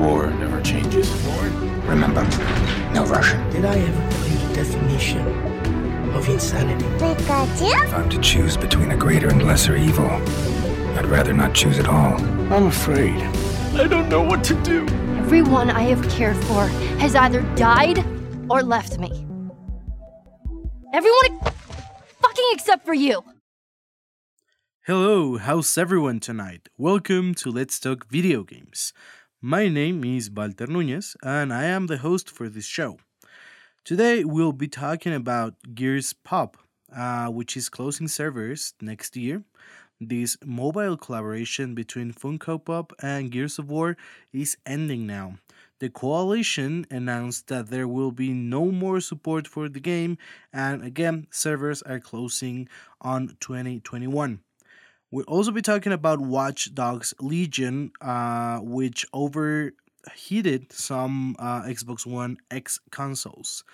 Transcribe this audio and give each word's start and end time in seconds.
War 0.00 0.30
never 0.30 0.62
changes. 0.62 1.10
Remember, 1.84 2.22
no 2.94 3.04
Russian. 3.04 3.38
Did 3.50 3.66
I 3.66 3.78
ever 3.78 4.10
tell 4.10 4.28
you 4.28 4.38
the 4.48 4.54
definition 4.54 5.26
of 6.14 6.26
insanity? 6.26 6.86
If 7.04 7.92
I'm 7.92 8.08
to 8.08 8.18
choose 8.22 8.56
between 8.56 8.92
a 8.92 8.96
greater 8.96 9.28
and 9.28 9.42
lesser 9.46 9.76
evil, 9.76 10.10
I'd 10.96 11.04
rather 11.04 11.34
not 11.34 11.54
choose 11.54 11.78
at 11.78 11.86
all. 11.86 12.18
I'm 12.50 12.68
afraid. 12.68 13.20
I 13.74 13.86
don't 13.86 14.08
know 14.08 14.22
what 14.22 14.42
to 14.44 14.54
do. 14.62 14.86
Everyone 15.18 15.68
I 15.68 15.82
have 15.82 16.02
cared 16.08 16.38
for 16.44 16.66
has 16.98 17.14
either 17.14 17.42
died 17.54 18.02
or 18.48 18.62
left 18.62 18.98
me. 18.98 19.26
Everyone 20.94 21.40
fucking 22.22 22.48
except 22.52 22.86
for 22.86 22.94
you. 22.94 23.22
Hello, 24.86 25.36
how's 25.36 25.76
everyone 25.76 26.20
tonight? 26.20 26.70
Welcome 26.78 27.34
to 27.34 27.50
Let's 27.50 27.78
Talk 27.78 28.08
Video 28.08 28.42
Games. 28.44 28.94
My 29.42 29.68
name 29.68 30.04
is 30.04 30.30
Walter 30.30 30.66
Nunez, 30.66 31.16
and 31.22 31.50
I 31.50 31.64
am 31.64 31.86
the 31.86 31.96
host 31.96 32.28
for 32.28 32.50
this 32.50 32.66
show. 32.66 32.98
Today, 33.86 34.22
we'll 34.22 34.52
be 34.52 34.68
talking 34.68 35.14
about 35.14 35.54
Gears 35.74 36.12
Pop, 36.12 36.58
uh, 36.94 37.28
which 37.28 37.56
is 37.56 37.70
closing 37.70 38.06
servers 38.06 38.74
next 38.82 39.16
year. 39.16 39.42
This 39.98 40.36
mobile 40.44 40.98
collaboration 40.98 41.74
between 41.74 42.12
Funko 42.12 42.62
Pop 42.62 42.92
and 43.00 43.30
Gears 43.30 43.58
of 43.58 43.70
War 43.70 43.96
is 44.30 44.58
ending 44.66 45.06
now. 45.06 45.38
The 45.78 45.88
coalition 45.88 46.84
announced 46.90 47.48
that 47.48 47.68
there 47.68 47.88
will 47.88 48.12
be 48.12 48.34
no 48.34 48.66
more 48.66 49.00
support 49.00 49.48
for 49.48 49.70
the 49.70 49.80
game, 49.80 50.18
and 50.52 50.84
again, 50.84 51.28
servers 51.30 51.80
are 51.80 51.98
closing 51.98 52.68
on 53.00 53.38
2021. 53.40 54.40
We'll 55.12 55.24
also 55.24 55.50
be 55.50 55.62
talking 55.62 55.92
about 55.92 56.20
Watch 56.20 56.72
Dogs 56.72 57.14
Legion, 57.20 57.90
uh, 58.00 58.60
which 58.60 59.04
overheated 59.12 60.72
some 60.72 61.34
uh, 61.40 61.62
Xbox 61.62 62.06
One 62.06 62.36
X 62.48 62.78
consoles. 62.92 63.64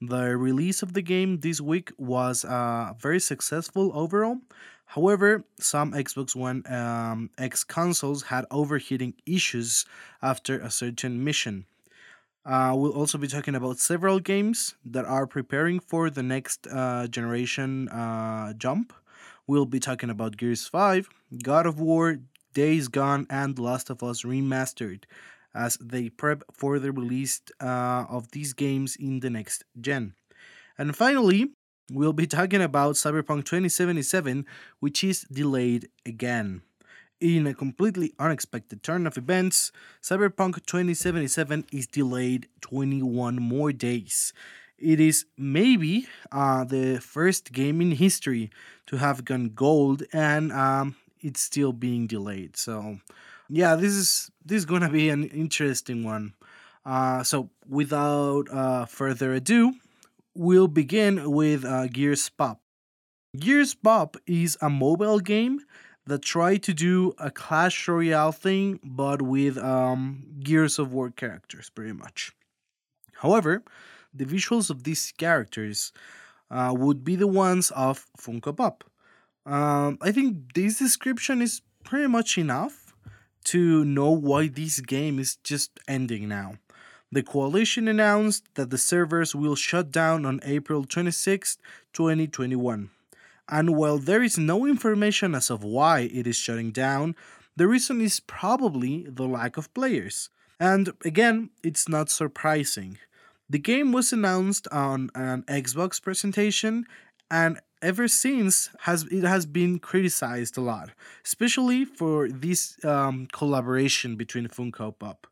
The 0.00 0.34
release 0.36 0.82
of 0.82 0.94
the 0.94 1.02
game 1.02 1.40
this 1.40 1.60
week 1.60 1.92
was 1.98 2.44
uh, 2.44 2.94
very 2.98 3.20
successful 3.20 3.90
overall. 3.92 4.38
However, 4.86 5.44
some 5.60 5.92
Xbox 5.92 6.34
One 6.34 6.64
um, 6.72 7.28
X 7.36 7.64
consoles 7.64 8.22
had 8.22 8.46
overheating 8.50 9.12
issues 9.26 9.84
after 10.22 10.58
a 10.58 10.70
certain 10.70 11.22
mission. 11.22 11.66
Uh, 12.46 12.72
we'll 12.74 12.92
also 12.92 13.18
be 13.18 13.28
talking 13.28 13.54
about 13.54 13.78
several 13.78 14.20
games 14.20 14.74
that 14.86 15.04
are 15.04 15.26
preparing 15.26 15.80
for 15.80 16.08
the 16.08 16.22
next 16.22 16.66
uh, 16.68 17.06
generation 17.08 17.90
uh, 17.90 18.54
jump. 18.54 18.94
We'll 19.48 19.64
be 19.64 19.80
talking 19.80 20.10
about 20.10 20.36
Gears 20.36 20.68
5, 20.68 21.08
God 21.42 21.64
of 21.64 21.80
War, 21.80 22.18
Days 22.52 22.88
Gone, 22.88 23.26
and 23.30 23.58
Last 23.58 23.88
of 23.88 24.02
Us 24.02 24.22
Remastered 24.22 25.04
as 25.54 25.78
they 25.78 26.10
prep 26.10 26.42
for 26.52 26.78
the 26.78 26.92
release 26.92 27.40
uh, 27.58 28.04
of 28.10 28.30
these 28.32 28.52
games 28.52 28.94
in 28.94 29.20
the 29.20 29.30
next 29.30 29.64
gen. 29.80 30.12
And 30.76 30.94
finally, 30.94 31.46
we'll 31.90 32.12
be 32.12 32.26
talking 32.26 32.60
about 32.60 32.96
Cyberpunk 32.96 33.46
2077, 33.46 34.44
which 34.80 35.02
is 35.02 35.22
delayed 35.32 35.88
again. 36.04 36.60
In 37.18 37.46
a 37.46 37.54
completely 37.54 38.12
unexpected 38.18 38.82
turn 38.82 39.06
of 39.06 39.16
events, 39.16 39.72
Cyberpunk 40.02 40.66
2077 40.66 41.64
is 41.72 41.86
delayed 41.86 42.48
21 42.60 43.36
more 43.36 43.72
days. 43.72 44.34
It 44.78 45.00
is 45.00 45.26
maybe 45.36 46.06
uh, 46.30 46.64
the 46.64 47.00
first 47.00 47.52
game 47.52 47.80
in 47.80 47.92
history 47.92 48.50
to 48.86 48.96
have 48.96 49.24
gone 49.24 49.50
gold, 49.50 50.04
and 50.12 50.52
um, 50.52 50.96
it's 51.20 51.40
still 51.40 51.72
being 51.72 52.06
delayed. 52.06 52.56
So, 52.56 52.98
yeah, 53.48 53.74
this 53.74 53.92
is 53.92 54.30
this 54.44 54.58
is 54.58 54.64
gonna 54.64 54.90
be 54.90 55.08
an 55.08 55.24
interesting 55.24 56.04
one. 56.04 56.34
Uh, 56.84 57.22
so, 57.22 57.50
without 57.68 58.48
uh, 58.50 58.86
further 58.86 59.34
ado, 59.34 59.74
we'll 60.34 60.68
begin 60.68 61.30
with 61.30 61.64
uh, 61.64 61.88
Gears 61.88 62.28
Pop. 62.28 62.60
Gears 63.36 63.74
Pop 63.74 64.16
is 64.26 64.56
a 64.60 64.70
mobile 64.70 65.18
game 65.18 65.60
that 66.06 66.22
tried 66.22 66.62
to 66.62 66.72
do 66.72 67.12
a 67.18 67.30
Clash 67.30 67.86
Royale 67.86 68.32
thing, 68.32 68.80
but 68.82 69.20
with 69.20 69.58
um, 69.58 70.24
Gears 70.40 70.78
of 70.78 70.92
War 70.92 71.10
characters, 71.10 71.68
pretty 71.68 71.92
much. 71.92 72.32
However, 73.16 73.62
the 74.18 74.24
visuals 74.24 74.70
of 74.70 74.84
these 74.84 75.12
characters 75.16 75.92
uh, 76.50 76.74
would 76.76 77.04
be 77.04 77.16
the 77.16 77.26
ones 77.26 77.70
of 77.72 78.06
Funko 78.18 78.56
Pop. 78.56 78.84
Um, 79.46 79.98
I 80.02 80.12
think 80.12 80.54
this 80.54 80.78
description 80.78 81.40
is 81.40 81.62
pretty 81.84 82.08
much 82.08 82.36
enough 82.36 82.94
to 83.44 83.84
know 83.84 84.10
why 84.10 84.48
this 84.48 84.80
game 84.80 85.18
is 85.18 85.36
just 85.36 85.80
ending 85.88 86.28
now. 86.28 86.54
The 87.10 87.22
coalition 87.22 87.88
announced 87.88 88.44
that 88.54 88.68
the 88.68 88.76
servers 88.76 89.34
will 89.34 89.56
shut 89.56 89.90
down 89.90 90.26
on 90.26 90.40
April 90.44 90.84
26, 90.84 91.56
2021. 91.94 92.90
And 93.48 93.76
while 93.76 93.98
there 93.98 94.22
is 94.22 94.36
no 94.36 94.66
information 94.66 95.34
as 95.34 95.48
of 95.48 95.64
why 95.64 96.00
it 96.00 96.26
is 96.26 96.36
shutting 96.36 96.70
down, 96.70 97.16
the 97.56 97.66
reason 97.66 98.02
is 98.02 98.20
probably 98.20 99.06
the 99.08 99.26
lack 99.26 99.56
of 99.56 99.72
players. 99.72 100.28
And 100.60 100.92
again, 101.04 101.48
it's 101.62 101.88
not 101.88 102.10
surprising. 102.10 102.98
The 103.50 103.58
game 103.58 103.92
was 103.92 104.12
announced 104.12 104.68
on 104.70 105.10
an 105.14 105.42
Xbox 105.44 106.02
presentation 106.02 106.84
and 107.30 107.60
ever 107.80 108.08
since 108.08 108.70
has 108.80 109.04
it 109.04 109.24
has 109.24 109.46
been 109.46 109.78
criticized 109.78 110.58
a 110.58 110.60
lot, 110.60 110.90
especially 111.24 111.84
for 111.84 112.28
this 112.28 112.82
um, 112.84 113.26
collaboration 113.32 114.16
between 114.16 114.48
Funko 114.48 114.98
Pop. 114.98 115.26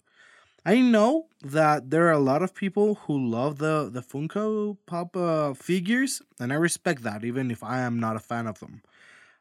I 0.64 0.80
know 0.80 1.26
that 1.42 1.90
there 1.90 2.08
are 2.08 2.12
a 2.12 2.18
lot 2.18 2.42
of 2.42 2.54
people 2.54 2.96
who 3.06 3.16
love 3.18 3.58
the 3.58 3.90
the 3.92 4.02
Funko 4.02 4.78
Pop 4.86 5.16
uh, 5.16 5.54
figures, 5.54 6.22
and 6.40 6.52
I 6.52 6.56
respect 6.56 7.02
that, 7.02 7.24
even 7.24 7.50
if 7.50 7.62
I 7.62 7.80
am 7.80 8.00
not 8.00 8.16
a 8.16 8.20
fan 8.20 8.46
of 8.46 8.60
them. 8.60 8.82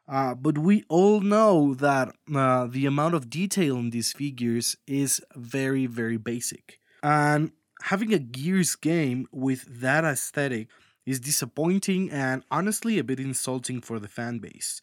Uh, 0.08 0.34
but 0.34 0.58
we 0.58 0.84
all 0.88 1.20
know 1.20 1.74
that 1.74 2.14
uh, 2.32 2.66
the 2.66 2.86
amount 2.86 3.14
of 3.14 3.28
detail 3.28 3.76
in 3.76 3.90
these 3.90 4.12
figures 4.12 4.76
is 4.86 5.20
very, 5.34 5.86
very 5.86 6.16
basic. 6.16 6.78
And 7.02 7.50
having 7.82 8.12
a 8.12 8.18
Gears 8.18 8.76
game 8.76 9.26
with 9.32 9.80
that 9.80 10.04
aesthetic 10.04 10.68
is 11.04 11.20
disappointing 11.20 12.10
and 12.10 12.42
honestly 12.50 12.98
a 12.98 13.04
bit 13.04 13.20
insulting 13.20 13.80
for 13.80 13.98
the 13.98 14.08
fanbase. 14.08 14.80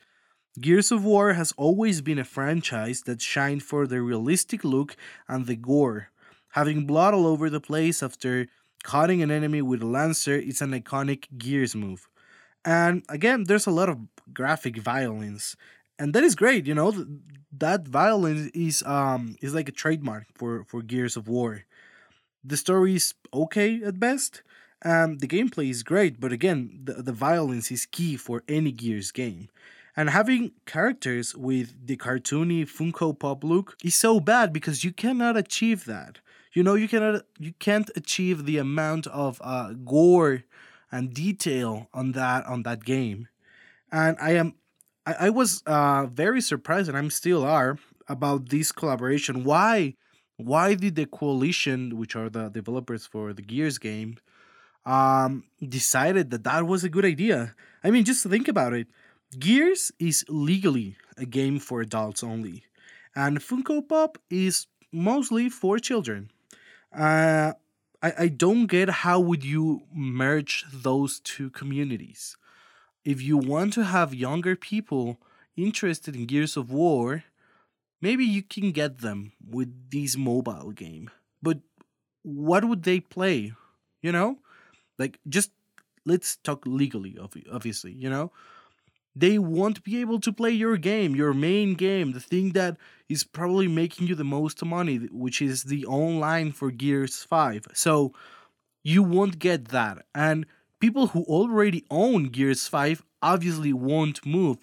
Gears 0.60 0.92
of 0.92 1.04
War 1.04 1.34
has 1.34 1.52
always 1.58 2.02
been 2.02 2.20
a 2.20 2.24
franchise 2.24 3.02
that 3.02 3.22
shined 3.22 3.64
for 3.64 3.88
the 3.88 4.02
realistic 4.02 4.64
look 4.64 4.96
and 5.28 5.48
the 5.48 5.56
gore. 5.56 6.10
Having 6.50 6.86
blood 6.86 7.14
all 7.14 7.26
over 7.26 7.50
the 7.50 7.60
place 7.60 8.04
after 8.04 8.48
cutting 8.84 9.24
an 9.24 9.32
enemy 9.32 9.62
with 9.62 9.82
a 9.82 9.88
lancer 9.88 10.36
is 10.36 10.62
an 10.62 10.72
iconic 10.72 11.26
Gears 11.38 11.76
move. 11.76 12.08
And 12.64 13.04
again, 13.10 13.46
there's 13.46 13.66
a 13.66 13.72
lot 13.72 13.90
of 13.90 13.98
graphic 14.32 14.78
violence. 14.78 15.56
And 15.98 16.14
that 16.14 16.24
is 16.24 16.36
great, 16.36 16.68
you 16.68 16.76
know, 16.76 16.94
that 17.52 17.88
violence 17.88 18.52
is 18.54 18.84
um 18.84 19.36
is 19.42 19.54
like 19.54 19.70
a 19.70 19.72
trademark 19.72 20.26
for 20.36 20.64
for 20.66 20.82
Gears 20.82 21.18
of 21.18 21.28
War. 21.28 21.66
The 22.44 22.58
story 22.58 22.96
is 22.96 23.14
okay 23.34 23.82
at 23.84 24.00
best. 24.00 24.44
Um, 24.84 25.20
the 25.20 25.28
gameplay 25.28 25.70
is 25.70 25.82
great, 25.82 26.20
but 26.20 26.34
again, 26.34 26.82
the, 26.84 26.94
the 27.02 27.14
violence 27.14 27.72
is 27.72 27.86
key 27.86 28.18
for 28.18 28.44
any 28.48 28.72
Gears 28.72 29.12
game. 29.12 29.48
And 29.96 30.10
having 30.10 30.52
characters 30.66 31.36
with 31.36 31.86
the 31.86 31.96
cartoony 31.98 32.64
Funko 32.64 33.18
Pop 33.18 33.44
look 33.44 33.78
is 33.84 33.96
so 33.96 34.20
bad 34.20 34.52
because 34.52 34.84
you 34.84 34.92
cannot 34.92 35.38
achieve 35.38 35.86
that. 35.86 36.20
You 36.52 36.64
know, 36.64 36.74
you 36.76 36.88
cannot 36.88 37.24
you 37.40 37.54
can't 37.60 37.90
achieve 37.96 38.46
the 38.46 38.58
amount 38.58 39.08
of 39.08 39.42
uh, 39.44 39.74
gore 39.74 40.44
and 40.92 41.14
detail 41.14 41.90
on 41.94 42.12
that 42.14 42.46
on 42.46 42.64
that 42.64 42.84
game. 42.84 43.28
And 43.92 44.18
I 44.20 44.32
am 44.32 44.56
I, 45.06 45.14
I 45.28 45.30
was 45.30 45.64
uh, 45.66 46.08
very 46.08 46.42
surprised, 46.42 46.90
and 46.90 46.98
I'm 46.98 47.10
still 47.10 47.44
are 47.46 47.78
about 48.08 48.50
this 48.50 48.72
collaboration. 48.72 49.44
Why 49.44 49.96
why 50.38 50.74
did 50.74 50.96
the 50.96 51.06
coalition, 51.06 51.98
which 51.98 52.16
are 52.16 52.30
the 52.30 52.50
developers 52.50 53.06
for 53.06 53.34
the 53.34 53.42
Gears 53.42 53.78
game, 53.78 54.18
um, 54.86 55.44
decided 55.62 56.32
that 56.32 56.44
that 56.44 56.68
was 56.68 56.84
a 56.84 56.90
good 56.90 57.06
idea? 57.06 57.56
I 57.84 57.92
mean, 57.92 58.04
just 58.06 58.26
think 58.26 58.48
about 58.48 58.74
it. 58.74 58.88
Gears 59.40 59.92
is 60.00 60.26
legally 60.30 60.96
a 61.18 61.26
game 61.26 61.60
for 61.60 61.82
adults 61.82 62.24
only, 62.24 62.64
and 63.16 63.40
Funko 63.40 63.88
Pop 63.88 64.18
is 64.30 64.68
mostly 64.92 65.50
for 65.50 65.80
children. 65.80 66.30
Uh, 66.96 67.54
I, 68.02 68.14
I 68.20 68.28
don't 68.28 68.68
get 68.68 68.90
how 68.90 69.20
would 69.20 69.44
you 69.44 69.84
merge 69.94 70.66
those 70.72 71.20
two 71.20 71.50
communities. 71.50 72.36
If 73.04 73.22
you 73.22 73.38
want 73.38 73.74
to 73.74 73.86
have 73.86 74.14
younger 74.14 74.56
people 74.56 75.20
interested 75.56 76.16
in 76.16 76.26
Gears 76.26 76.56
of 76.56 76.72
War, 76.72 77.24
maybe 78.04 78.26
you 78.26 78.44
can 78.44 78.72
get 78.72 79.00
them 79.00 79.32
with 79.56 79.72
this 79.90 80.18
mobile 80.18 80.72
game. 80.72 81.10
But 81.42 81.60
what 82.24 82.66
would 82.66 82.84
they 82.84 83.00
play? 83.00 83.54
You 84.02 84.12
know? 84.12 84.40
Like 85.00 85.20
just 85.28 85.52
let's 86.06 86.36
talk 86.36 86.64
legally 86.66 87.18
obviously, 87.52 87.94
you 87.94 88.10
know? 88.10 88.32
they 89.16 89.38
won't 89.38 89.84
be 89.84 90.02
able 90.02 90.20
to 90.20 90.34
play 90.34 90.50
your 90.50 90.78
game, 90.78 91.16
your 91.16 91.34
main 91.34 91.76
game, 91.76 92.14
the 92.14 92.20
thing 92.20 92.54
that 92.54 92.78
is 93.08 93.24
probably 93.24 93.68
making 93.68 94.08
you 94.08 94.16
the 94.16 94.24
most 94.24 94.64
money, 94.66 94.98
which 95.12 95.42
is 95.42 95.66
the 95.66 95.86
online 95.86 96.52
for 96.52 96.72
Gears 96.72 97.24
5. 97.24 97.68
So 97.74 98.14
you 98.84 99.04
won't 99.04 99.38
get 99.38 99.68
that. 99.70 100.06
And 100.16 100.46
people 100.80 101.08
who 101.08 101.24
already 101.24 101.86
own 101.92 102.30
Gears 102.30 102.68
5 102.68 103.04
obviously 103.22 103.72
won't 103.72 104.26
move 104.26 104.58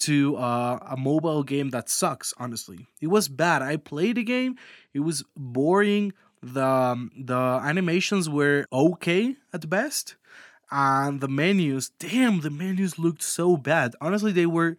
to 0.00 0.36
uh, 0.36 0.78
a 0.90 0.96
mobile 0.96 1.42
game 1.42 1.70
that 1.70 1.88
sucks, 1.88 2.34
honestly. 2.38 2.86
It 3.00 3.06
was 3.08 3.28
bad. 3.28 3.62
I 3.62 3.76
played 3.76 4.16
the 4.16 4.24
game, 4.24 4.56
it 4.92 5.00
was 5.00 5.24
boring. 5.36 6.12
The, 6.44 6.66
um, 6.66 7.12
the 7.16 7.36
animations 7.36 8.28
were 8.28 8.66
okay 8.72 9.36
at 9.52 9.70
best 9.70 10.16
and 10.72 11.20
the 11.20 11.28
menus 11.28 11.90
damn 11.98 12.40
the 12.40 12.50
menus 12.50 12.98
looked 12.98 13.22
so 13.22 13.56
bad 13.56 13.94
honestly 14.00 14.32
they 14.32 14.46
were 14.46 14.76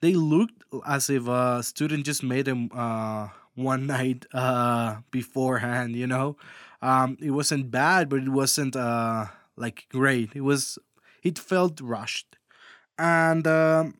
they 0.00 0.14
looked 0.14 0.64
as 0.86 1.10
if 1.10 1.28
a 1.28 1.62
student 1.62 2.04
just 2.04 2.22
made 2.22 2.46
them 2.46 2.70
uh, 2.74 3.28
one 3.54 3.86
night 3.96 4.24
uh, 4.32 4.96
beforehand 5.10 5.94
you 5.94 6.06
know 6.06 6.36
um, 6.82 7.16
it 7.20 7.30
wasn't 7.30 7.70
bad 7.70 8.08
but 8.08 8.20
it 8.20 8.30
wasn't 8.30 8.74
uh, 8.74 9.26
like 9.56 9.86
great 9.90 10.34
it 10.34 10.40
was 10.40 10.78
it 11.22 11.38
felt 11.38 11.80
rushed 11.80 12.38
and 12.98 13.46
um, 13.46 13.94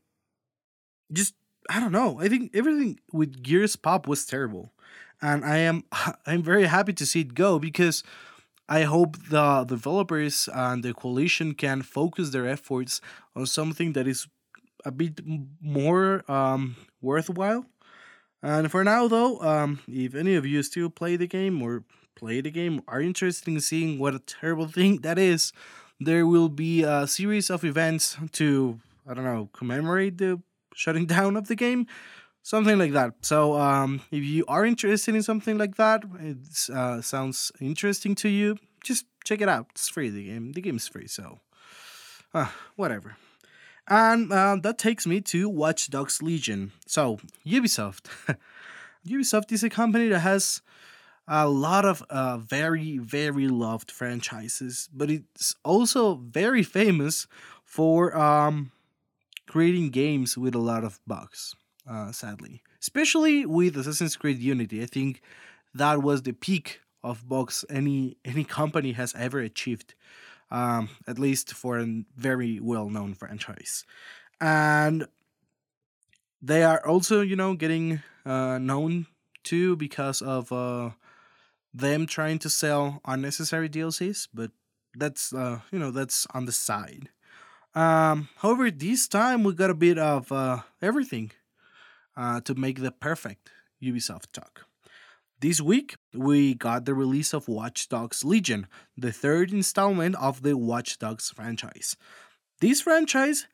just 1.12 1.34
i 1.70 1.80
don't 1.80 1.92
know 1.92 2.18
i 2.20 2.28
think 2.28 2.50
everything 2.54 2.98
with 3.12 3.42
gears 3.42 3.76
pop 3.76 4.06
was 4.06 4.24
terrible 4.24 4.72
and 5.20 5.44
i 5.44 5.56
am 5.56 5.84
i'm 6.26 6.42
very 6.42 6.64
happy 6.64 6.92
to 6.92 7.06
see 7.06 7.20
it 7.20 7.34
go 7.34 7.58
because 7.58 8.02
I 8.68 8.82
hope 8.82 9.16
the 9.30 9.64
developers 9.64 10.48
and 10.52 10.82
the 10.82 10.92
coalition 10.92 11.54
can 11.54 11.82
focus 11.82 12.30
their 12.30 12.48
efforts 12.48 13.00
on 13.36 13.46
something 13.46 13.92
that 13.92 14.08
is 14.08 14.26
a 14.84 14.90
bit 14.90 15.20
more 15.60 16.28
um, 16.30 16.76
worthwhile. 17.00 17.66
And 18.42 18.70
for 18.70 18.82
now, 18.82 19.08
though, 19.08 19.40
um, 19.40 19.80
if 19.88 20.14
any 20.14 20.34
of 20.34 20.46
you 20.46 20.62
still 20.62 20.90
play 20.90 21.16
the 21.16 21.26
game 21.26 21.62
or 21.62 21.84
play 22.16 22.40
the 22.40 22.50
game, 22.50 22.82
are 22.88 23.00
interested 23.00 23.48
in 23.48 23.60
seeing 23.60 23.98
what 23.98 24.14
a 24.14 24.18
terrible 24.20 24.66
thing 24.78 24.98
that 25.02 25.18
is, 25.18 25.52
there 26.00 26.26
will 26.26 26.48
be 26.48 26.82
a 26.82 27.06
series 27.06 27.50
of 27.50 27.64
events 27.64 28.16
to, 28.32 28.80
I 29.08 29.14
don't 29.14 29.24
know, 29.24 29.48
commemorate 29.52 30.18
the 30.18 30.40
shutting 30.76 31.06
down 31.16 31.36
of 31.36 31.48
the 31.48 31.56
game 31.56 31.86
something 32.46 32.78
like 32.78 32.92
that. 32.92 33.12
So 33.22 33.58
um, 33.58 34.02
if 34.12 34.22
you 34.22 34.44
are 34.46 34.64
interested 34.64 35.16
in 35.16 35.22
something 35.24 35.58
like 35.58 35.74
that, 35.76 36.04
it 36.20 36.70
uh, 36.72 37.02
sounds 37.02 37.50
interesting 37.60 38.14
to 38.16 38.28
you, 38.28 38.56
just 38.84 39.04
check 39.24 39.40
it 39.40 39.48
out. 39.48 39.66
It's 39.70 39.88
free. 39.88 40.10
The 40.10 40.26
game, 40.26 40.52
the 40.52 40.60
game 40.60 40.76
is 40.76 40.86
free, 40.86 41.08
so 41.08 41.40
uh, 42.32 42.46
whatever. 42.76 43.16
And 43.88 44.32
uh, 44.32 44.58
that 44.62 44.78
takes 44.78 45.08
me 45.08 45.20
to 45.22 45.48
Watch 45.48 45.90
Dogs 45.90 46.22
Legion. 46.22 46.70
So 46.86 47.18
Ubisoft, 47.44 48.06
Ubisoft 49.06 49.50
is 49.50 49.64
a 49.64 49.70
company 49.70 50.08
that 50.08 50.20
has 50.20 50.62
a 51.26 51.48
lot 51.48 51.84
of 51.84 52.04
uh, 52.10 52.38
very 52.38 52.98
very 52.98 53.48
loved 53.48 53.90
franchises, 53.90 54.88
but 54.94 55.10
it's 55.10 55.56
also 55.64 56.14
very 56.14 56.62
famous 56.62 57.26
for 57.64 58.16
um, 58.16 58.70
creating 59.46 59.90
games 59.90 60.36
with 60.36 60.54
a 60.54 60.58
lot 60.58 60.84
of 60.84 61.00
bugs 61.06 61.54
uh, 61.88 62.12
sadly. 62.12 62.62
Especially 62.80 63.46
with 63.46 63.76
Assassin's 63.76 64.16
Creed 64.16 64.38
Unity, 64.38 64.82
I 64.82 64.86
think 64.86 65.22
that 65.74 66.02
was 66.02 66.22
the 66.22 66.32
peak 66.32 66.80
of 67.02 67.28
bugs 67.28 67.64
any 67.70 68.16
any 68.24 68.44
company 68.44 68.92
has 68.92 69.14
ever 69.14 69.38
achieved, 69.38 69.94
um, 70.50 70.88
at 71.06 71.18
least 71.18 71.52
for 71.52 71.78
a 71.78 72.04
very 72.16 72.60
well 72.60 72.90
known 72.90 73.14
franchise, 73.14 73.84
and 74.40 75.06
they 76.42 76.62
are 76.62 76.84
also 76.86 77.20
you 77.20 77.36
know 77.36 77.54
getting 77.54 78.00
uh, 78.24 78.58
known 78.58 79.06
too 79.42 79.76
because 79.76 80.20
of 80.22 80.52
uh, 80.52 80.90
them 81.72 82.06
trying 82.06 82.38
to 82.40 82.50
sell 82.50 83.00
unnecessary 83.04 83.68
DLCs, 83.68 84.28
but 84.34 84.50
that's 84.94 85.32
uh, 85.32 85.60
you 85.70 85.78
know 85.78 85.90
that's 85.90 86.26
on 86.34 86.46
the 86.46 86.52
side. 86.52 87.10
Um, 87.76 88.30
however, 88.36 88.70
this 88.70 89.06
time 89.06 89.44
we 89.44 89.52
got 89.52 89.68
a 89.68 89.74
bit 89.74 89.98
of 89.98 90.32
uh, 90.32 90.60
everything 90.80 91.32
uh, 92.16 92.40
to 92.40 92.54
make 92.54 92.80
the 92.80 92.90
perfect 92.90 93.50
Ubisoft 93.82 94.32
talk. 94.32 94.64
This 95.40 95.60
week, 95.60 95.96
we 96.14 96.54
got 96.54 96.86
the 96.86 96.94
release 96.94 97.34
of 97.34 97.48
Watch 97.48 97.90
Dogs 97.90 98.24
Legion, 98.24 98.66
the 98.96 99.12
third 99.12 99.52
installment 99.52 100.16
of 100.16 100.40
the 100.40 100.56
Watch 100.56 100.98
Dogs 100.98 101.28
franchise. 101.28 101.98
This 102.62 102.80
franchise 102.80 103.46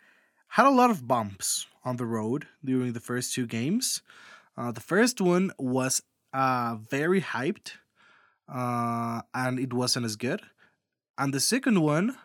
had 0.51 0.67
a 0.67 0.71
lot 0.71 0.91
of 0.91 1.09
bumps 1.09 1.67
on 1.85 1.97
the 1.97 2.07
road 2.07 2.47
during 2.65 2.93
the 2.93 3.01
first 3.01 3.35
two 3.35 3.49
games. 3.49 4.03
Uh, 4.57 4.71
the 4.71 4.81
first 4.81 5.21
one 5.21 5.51
was 5.59 6.01
uh, 6.33 6.77
very 6.77 7.21
hyped, 7.21 7.73
uh, 8.49 9.23
and 9.35 9.59
it 9.59 9.73
wasn't 9.73 10.07
as 10.07 10.15
good. 10.15 10.43
And 11.19 11.35
the 11.35 11.41
second 11.41 11.81
one 11.81 12.17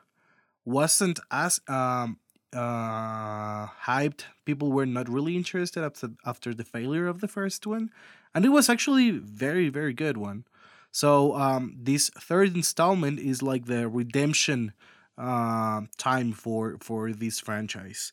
wasn't 0.68 1.20
as 1.32 1.62
um, 1.68 2.20
uh, 2.54 3.68
hyped. 3.88 4.24
People 4.46 4.72
were 4.72 4.86
not 4.86 5.08
really 5.10 5.36
interested 5.36 5.84
after 5.84 6.10
after 6.26 6.54
the 6.54 6.66
failure 6.66 7.08
of 7.08 7.22
the 7.22 7.28
first 7.28 7.66
one, 7.66 7.90
and 8.36 8.46
it 8.46 8.50
was 8.50 8.70
actually 8.70 9.12
very 9.12 9.70
very 9.70 9.94
good 9.94 10.18
one. 10.18 10.46
So 10.92 11.36
um, 11.36 11.78
this 11.80 12.10
third 12.10 12.56
installment 12.56 13.20
is 13.20 13.42
like 13.42 13.66
the 13.66 13.88
redemption 13.88 14.74
uh, 15.18 15.82
time 15.98 16.34
for 16.34 16.78
for 16.82 17.14
this 17.14 17.40
franchise, 17.40 18.12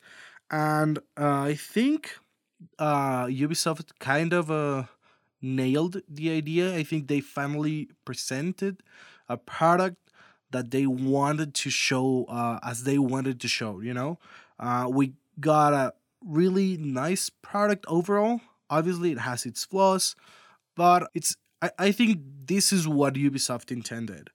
and 0.51 0.99
uh, 1.19 1.43
I 1.53 1.55
think 1.55 2.19
uh, 2.79 3.27
Ubisoft 3.27 3.93
kind 3.99 4.33
of 4.33 4.51
uh, 4.51 4.85
nailed 5.43 6.03
the 6.09 6.31
idea. 6.31 6.75
I 6.75 6.83
think 6.85 7.09
they 7.09 7.21
finally 7.21 7.91
presented 8.05 8.83
a 9.29 9.37
product 9.37 10.04
that 10.55 10.71
they 10.71 10.87
wanted 10.87 11.53
to 11.53 11.69
show 11.69 12.25
uh, 12.29 12.61
as 12.63 12.85
they 12.85 12.97
wanted 12.97 13.41
to 13.41 13.49
show. 13.49 13.81
You 13.81 13.93
know, 13.93 14.19
uh, 14.61 14.87
we 14.89 15.15
got 15.41 15.73
a 15.73 15.93
really 16.25 16.77
nice 16.77 17.29
product 17.29 17.85
overall. 17.89 18.41
Obviously, 18.71 19.11
it 19.11 19.19
has 19.19 19.45
its 19.45 19.65
flaws, 19.65 20.15
but 20.77 21.11
it's. 21.13 21.37
I, 21.61 21.71
I 21.79 21.93
think 21.93 22.21
this 22.47 22.73
is 22.73 22.87
what 22.87 23.15
Ubisoft 23.15 23.73
intended. 23.73 24.31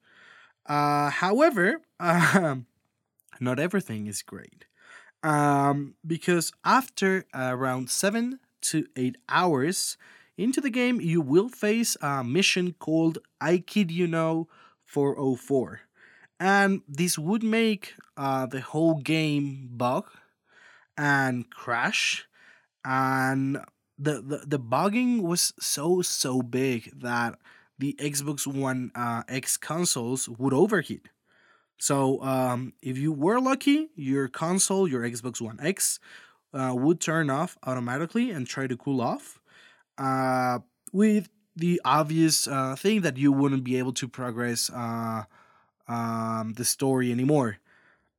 Uh, 0.65 1.09
however, 1.09 1.81
um, 1.99 2.67
not 3.39 3.57
everything 3.57 4.07
is 4.07 4.21
great. 4.21 4.65
Um, 5.23 5.95
because 6.05 6.51
after 6.65 7.25
around 7.33 7.89
seven 7.89 8.39
to 8.61 8.85
eight 8.95 9.17
hours 9.29 9.97
into 10.37 10.59
the 10.59 10.69
game, 10.69 10.99
you 10.99 11.21
will 11.21 11.49
face 11.49 11.95
a 12.01 12.23
mission 12.23 12.73
called 12.73 13.19
I 13.39 13.59
Kid 13.59 13.89
You 13.89 14.07
Know 14.07 14.47
404 14.85 15.81
and 16.39 16.81
this 16.87 17.17
would 17.17 17.43
make 17.43 17.95
uh, 18.17 18.45
the 18.45 18.61
whole 18.61 18.95
game 18.95 19.69
bug 19.71 20.05
and 20.97 21.49
crash 21.49 22.27
and 22.85 23.59
the, 23.97 24.21
the 24.21 24.43
the 24.47 24.59
bugging 24.59 25.21
was 25.21 25.53
so 25.59 26.01
so 26.01 26.41
big 26.41 26.91
that 27.01 27.37
the 27.77 27.95
Xbox 27.99 28.47
One 28.47 28.91
uh, 28.95 29.23
X 29.27 29.57
consoles 29.57 30.29
would 30.29 30.53
overheat. 30.53 31.09
So 31.77 32.21
um, 32.23 32.73
if 32.81 32.97
you 32.97 33.11
were 33.11 33.39
lucky, 33.39 33.89
your 33.95 34.27
console, 34.27 34.87
your 34.87 35.01
Xbox 35.03 35.41
One 35.41 35.59
X, 35.61 35.99
uh, 36.53 36.73
would 36.75 36.99
turn 36.99 37.29
off 37.29 37.57
automatically 37.63 38.31
and 38.31 38.47
try 38.47 38.67
to 38.67 38.75
cool 38.75 39.01
off. 39.01 39.39
Uh, 39.97 40.59
with 40.91 41.29
the 41.55 41.81
obvious 41.83 42.47
uh, 42.47 42.75
thing 42.75 43.01
that 43.01 43.17
you 43.17 43.31
wouldn't 43.31 43.63
be 43.63 43.77
able 43.77 43.93
to 43.93 44.07
progress 44.07 44.69
uh, 44.69 45.23
um, 45.89 46.53
the 46.53 46.63
story 46.63 47.11
anymore. 47.11 47.57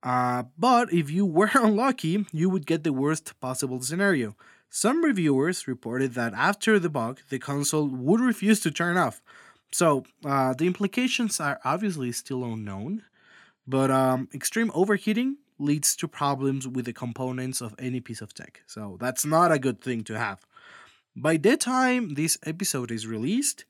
Uh, 0.03 0.45
but 0.59 0.93
if 0.93 1.11
you 1.11 1.25
were 1.25 1.51
unlucky, 1.55 2.27
you 2.33 2.51
would 2.51 2.67
get 2.67 2.85
the 2.85 2.93
worst 2.93 3.39
possible 3.41 3.81
scenario. 3.81 4.37
Some 4.69 5.05
reviewers 5.05 5.67
reported 5.67 6.15
that 6.15 6.35
after 6.35 6.79
the 6.79 6.91
bug, 6.91 7.21
the 7.29 7.39
console 7.39 7.89
would 7.89 8.21
refuse 8.21 8.61
to 8.61 8.71
turn 8.71 8.97
off. 8.97 9.21
So 9.73 10.05
uh, 10.25 10.55
the 10.55 10.67
implications 10.67 11.41
are 11.41 11.61
obviously 11.65 12.13
still 12.13 12.45
unknown, 12.45 13.05
but 13.67 13.91
um, 13.91 14.29
extreme 14.35 14.71
overheating 14.75 15.39
leads 15.59 15.95
to 15.97 16.09
problems 16.09 16.67
with 16.67 16.87
the 16.87 16.93
components 16.93 17.61
of 17.61 17.75
any 17.79 18.01
piece 18.01 18.21
of 18.21 18.35
tech. 18.35 18.63
So 18.67 18.97
that's 19.01 19.25
not 19.25 19.53
a 19.53 19.59
good 19.59 19.81
thing 19.81 20.03
to 20.05 20.19
have. 20.19 20.41
By 21.15 21.37
the 21.37 21.57
time 21.57 22.15
this 22.15 22.39
episode 22.45 22.91
is 22.91 23.07
released, 23.07 23.65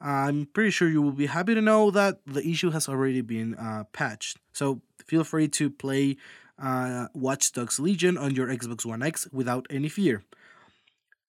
I'm 0.00 0.46
pretty 0.46 0.70
sure 0.70 0.88
you 0.88 1.02
will 1.02 1.12
be 1.12 1.26
happy 1.26 1.54
to 1.54 1.60
know 1.60 1.90
that 1.90 2.20
the 2.26 2.46
issue 2.46 2.70
has 2.70 2.88
already 2.88 3.20
been 3.20 3.54
uh, 3.54 3.84
patched. 3.92 4.38
So 4.52 4.80
feel 5.06 5.24
free 5.24 5.48
to 5.48 5.68
play 5.68 6.16
uh, 6.58 7.08
Watch 7.14 7.52
Dogs 7.52 7.78
Legion 7.78 8.16
on 8.16 8.34
your 8.34 8.48
Xbox 8.48 8.86
One 8.86 9.02
X 9.02 9.28
without 9.32 9.66
any 9.68 9.88
fear. 9.88 10.22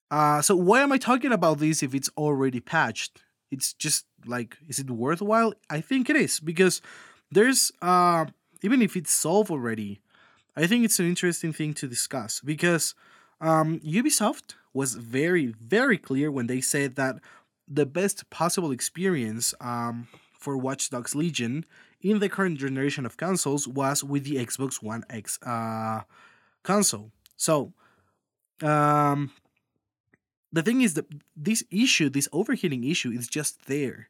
Uh, 0.09 0.41
so 0.41 0.55
why 0.55 0.81
am 0.81 0.91
I 0.91 0.97
talking 0.97 1.31
about 1.31 1.59
this 1.59 1.83
if 1.83 1.93
it's 1.93 2.09
already 2.17 2.59
patched? 2.59 3.23
It's 3.49 3.73
just 3.73 4.05
like, 4.25 4.57
is 4.67 4.79
it 4.79 4.89
worthwhile? 4.89 5.53
I 5.69 5.81
think 5.81 6.09
it 6.09 6.15
is 6.15 6.39
because 6.39 6.81
there's 7.31 7.71
uh, 7.81 8.25
even 8.61 8.81
if 8.81 8.95
it's 8.95 9.11
solved 9.11 9.51
already, 9.51 10.01
I 10.55 10.67
think 10.67 10.85
it's 10.85 10.99
an 10.99 11.07
interesting 11.07 11.53
thing 11.53 11.73
to 11.75 11.87
discuss 11.87 12.41
because 12.41 12.93
um, 13.39 13.79
Ubisoft 13.79 14.55
was 14.73 14.95
very, 14.95 15.47
very 15.47 15.97
clear 15.97 16.31
when 16.31 16.47
they 16.47 16.61
said 16.61 16.95
that 16.95 17.15
the 17.71 17.85
best 17.85 18.29
possible 18.29 18.71
experience 18.71 19.53
um, 19.61 20.07
for 20.37 20.57
Watch 20.57 20.89
Dogs 20.89 21.15
Legion 21.15 21.65
in 22.01 22.19
the 22.19 22.29
current 22.29 22.57
generation 22.59 23.05
of 23.05 23.17
consoles 23.17 23.67
was 23.67 24.03
with 24.03 24.23
the 24.25 24.35
Xbox 24.35 24.83
One 24.83 25.03
X 25.09 25.39
uh, 25.43 26.01
console. 26.63 27.11
So, 27.37 27.73
um, 28.61 29.31
the 30.51 30.61
thing 30.61 30.81
is 30.81 30.95
that 30.95 31.05
this 31.35 31.63
issue, 31.71 32.09
this 32.09 32.27
overheating 32.33 32.83
issue, 32.83 33.11
is 33.11 33.27
just 33.27 33.65
there. 33.67 34.09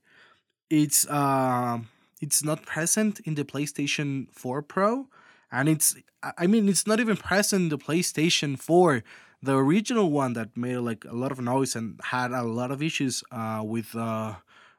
It's 0.69 1.05
uh, 1.07 1.79
it's 2.19 2.43
not 2.43 2.65
present 2.65 3.19
in 3.21 3.35
the 3.35 3.43
PlayStation 3.43 4.31
4 4.31 4.61
Pro, 4.63 5.07
and 5.51 5.69
it's 5.69 5.95
I 6.37 6.47
mean 6.47 6.67
it's 6.67 6.87
not 6.87 6.99
even 6.99 7.17
present 7.17 7.63
in 7.63 7.69
the 7.69 7.77
PlayStation 7.77 8.57
4, 8.57 9.03
the 9.41 9.55
original 9.57 10.11
one 10.11 10.33
that 10.33 10.55
made 10.55 10.77
like 10.77 11.05
a 11.05 11.15
lot 11.15 11.31
of 11.31 11.39
noise 11.39 11.75
and 11.75 11.99
had 12.03 12.31
a 12.31 12.43
lot 12.43 12.71
of 12.71 12.81
issues 12.81 13.23
uh, 13.31 13.61
with 13.63 13.95
uh, 13.95 14.35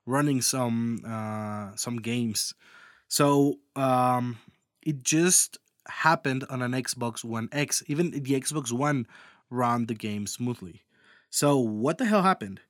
running 0.07 0.41
some 0.41 1.01
uh, 1.07 1.75
some 1.77 1.97
games. 1.97 2.55
So 3.09 3.59
um, 3.77 4.39
it 4.83 5.03
just 5.03 5.59
happened 5.89 6.45
on 6.49 6.63
an 6.63 6.73
Xbox 6.73 7.25
One 7.25 7.49
X. 7.53 7.83
Even 7.87 8.11
the 8.11 8.21
Xbox 8.21 8.73
One 8.73 9.07
ran 9.51 9.87
the 9.87 9.95
game 9.95 10.27
smoothly. 10.27 10.83
So 11.31 11.59
what 11.59 11.99
the 11.99 12.05
hell 12.05 12.23
happened? 12.23 12.61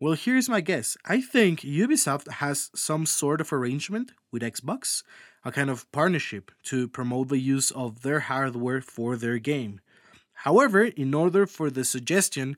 Well, 0.00 0.14
here's 0.14 0.48
my 0.48 0.60
guess. 0.60 0.96
I 1.04 1.20
think 1.20 1.60
Ubisoft 1.60 2.28
has 2.28 2.70
some 2.74 3.06
sort 3.06 3.40
of 3.40 3.52
arrangement 3.52 4.10
with 4.32 4.42
Xbox, 4.42 5.04
a 5.44 5.52
kind 5.52 5.70
of 5.70 5.90
partnership 5.92 6.50
to 6.64 6.88
promote 6.88 7.28
the 7.28 7.38
use 7.38 7.70
of 7.70 8.02
their 8.02 8.20
hardware 8.20 8.80
for 8.80 9.16
their 9.16 9.38
game. 9.38 9.80
However, 10.42 10.82
in 10.86 11.14
order 11.14 11.46
for 11.46 11.70
the 11.70 11.84
suggestion 11.84 12.56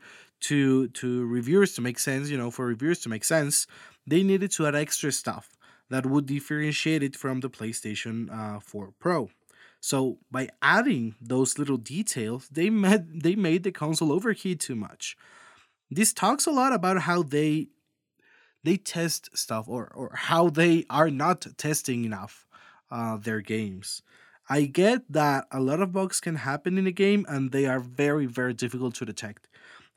to 0.48 0.88
to 1.00 1.26
reviewers 1.26 1.74
to 1.74 1.82
make 1.82 1.98
sense, 1.98 2.30
you 2.30 2.38
know, 2.38 2.50
for 2.50 2.64
reviewers 2.66 3.00
to 3.00 3.10
make 3.10 3.24
sense, 3.24 3.66
they 4.06 4.22
needed 4.22 4.50
to 4.52 4.66
add 4.66 4.74
extra 4.74 5.12
stuff 5.12 5.54
that 5.90 6.06
would 6.06 6.24
differentiate 6.24 7.02
it 7.02 7.14
from 7.14 7.40
the 7.40 7.50
PlayStation 7.50 8.16
uh, 8.32 8.58
4 8.60 8.94
Pro. 8.98 9.28
So 9.80 10.18
by 10.30 10.48
adding 10.62 11.14
those 11.20 11.58
little 11.58 11.76
details, 11.76 12.48
they 12.48 12.70
made 12.70 13.22
they 13.22 13.36
made 13.36 13.64
the 13.64 13.72
console 13.72 14.12
overheat 14.12 14.60
too 14.60 14.76
much. 14.76 15.14
This 15.90 16.14
talks 16.14 16.46
a 16.46 16.56
lot 16.60 16.72
about 16.72 17.02
how 17.02 17.22
they 17.22 17.68
they 18.62 18.78
test 18.78 19.28
stuff 19.36 19.68
or 19.68 19.92
or 19.94 20.08
how 20.30 20.48
they 20.48 20.86
are 20.88 21.10
not 21.10 21.46
testing 21.58 22.06
enough 22.06 22.46
uh, 22.90 23.18
their 23.18 23.42
games. 23.42 24.00
I 24.48 24.62
get 24.62 25.10
that 25.10 25.46
a 25.50 25.60
lot 25.60 25.80
of 25.80 25.92
bugs 25.92 26.20
can 26.20 26.36
happen 26.36 26.76
in 26.78 26.86
a 26.86 26.92
game 26.92 27.24
and 27.28 27.52
they 27.52 27.66
are 27.66 27.80
very 27.80 28.26
very 28.26 28.54
difficult 28.54 28.94
to 28.96 29.04
detect. 29.04 29.48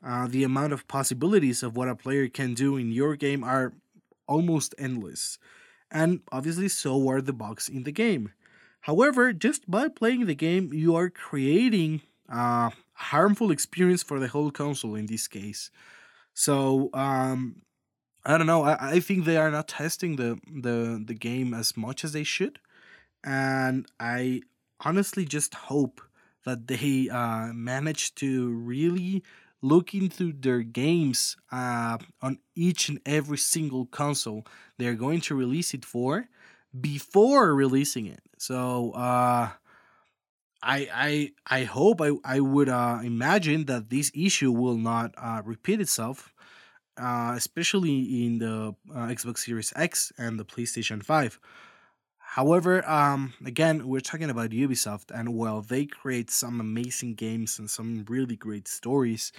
Uh, 0.04 0.28
the 0.28 0.44
amount 0.44 0.72
of 0.72 0.86
possibilities 0.86 1.62
of 1.62 1.76
what 1.76 1.88
a 1.88 1.96
player 1.96 2.28
can 2.28 2.54
do 2.54 2.76
in 2.76 2.92
your 2.92 3.16
game 3.16 3.42
are 3.42 3.72
almost 4.28 4.74
endless, 4.78 5.38
and 5.90 6.20
obviously 6.30 6.68
so 6.68 7.08
are 7.08 7.20
the 7.20 7.32
bugs 7.32 7.68
in 7.68 7.82
the 7.82 7.92
game. 7.92 8.32
However, 8.82 9.32
just 9.32 9.68
by 9.68 9.88
playing 9.88 10.26
the 10.26 10.34
game, 10.34 10.72
you 10.72 10.94
are 10.94 11.10
creating 11.10 12.02
a 12.28 12.70
harmful 12.92 13.50
experience 13.50 14.02
for 14.02 14.20
the 14.20 14.28
whole 14.28 14.50
console 14.50 14.94
in 14.94 15.06
this 15.06 15.26
case. 15.26 15.70
So 16.32 16.90
um, 16.94 17.62
I 18.24 18.38
don't 18.38 18.46
know. 18.46 18.62
I, 18.62 18.92
I 18.92 19.00
think 19.00 19.24
they 19.24 19.36
are 19.36 19.50
not 19.50 19.68
testing 19.68 20.16
the, 20.16 20.38
the 20.46 21.02
the 21.04 21.14
game 21.14 21.52
as 21.54 21.76
much 21.76 22.04
as 22.04 22.12
they 22.12 22.24
should, 22.24 22.60
and 23.24 23.86
I 23.98 24.42
honestly 24.80 25.24
just 25.24 25.54
hope 25.54 26.00
that 26.44 26.66
they 26.68 27.08
uh, 27.10 27.52
manage 27.52 28.14
to 28.16 28.48
really 28.48 29.22
look 29.60 29.92
into 29.94 30.32
their 30.32 30.62
games 30.62 31.36
uh, 31.50 31.98
on 32.22 32.38
each 32.54 32.88
and 32.88 33.00
every 33.04 33.38
single 33.38 33.86
console 33.86 34.46
they're 34.78 34.94
going 34.94 35.20
to 35.20 35.34
release 35.34 35.74
it 35.74 35.84
for 35.84 36.28
before 36.80 37.54
releasing 37.54 38.06
it. 38.06 38.20
So 38.38 38.92
uh, 38.92 39.50
I 40.62 40.88
I 40.92 41.32
I 41.46 41.64
hope 41.64 42.00
I 42.00 42.12
I 42.24 42.40
would 42.40 42.68
uh, 42.68 43.00
imagine 43.02 43.66
that 43.66 43.90
this 43.90 44.10
issue 44.14 44.52
will 44.52 44.76
not 44.76 45.14
uh, 45.16 45.42
repeat 45.44 45.80
itself, 45.80 46.32
uh, 46.96 47.34
especially 47.36 48.24
in 48.24 48.38
the 48.38 48.74
uh, 48.94 49.06
Xbox 49.08 49.38
Series 49.38 49.72
X 49.76 50.12
and 50.18 50.38
the 50.38 50.44
PlayStation 50.44 51.02
Five. 51.02 51.38
However, 52.36 52.88
um, 52.88 53.32
again, 53.44 53.88
we're 53.88 54.00
talking 54.00 54.30
about 54.30 54.50
Ubisoft, 54.50 55.10
and 55.12 55.34
while 55.34 55.62
they 55.62 55.86
create 55.86 56.30
some 56.30 56.60
amazing 56.60 57.14
games 57.14 57.58
and 57.58 57.70
some 57.70 58.04
really 58.08 58.36
great 58.36 58.68
stories, 58.68 59.32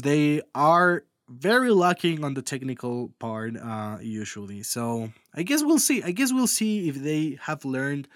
they 0.00 0.42
are 0.54 1.04
very 1.28 1.70
lacking 1.70 2.24
on 2.24 2.34
the 2.34 2.42
technical 2.42 3.10
part 3.18 3.56
uh, 3.56 3.98
usually. 4.00 4.62
So 4.62 5.12
I 5.34 5.42
guess 5.42 5.62
we'll 5.62 5.78
see. 5.78 6.02
I 6.02 6.12
guess 6.12 6.32
we'll 6.32 6.46
see 6.46 6.88
if 6.88 6.96
they 6.96 7.38
have 7.42 7.64
learned 7.64 8.08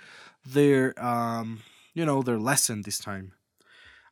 their 0.47 0.95
um, 1.05 1.63
you 1.95 2.05
know 2.07 2.23
their 2.23 2.39
lesson 2.39 2.83
this 2.83 2.99
time. 2.99 3.33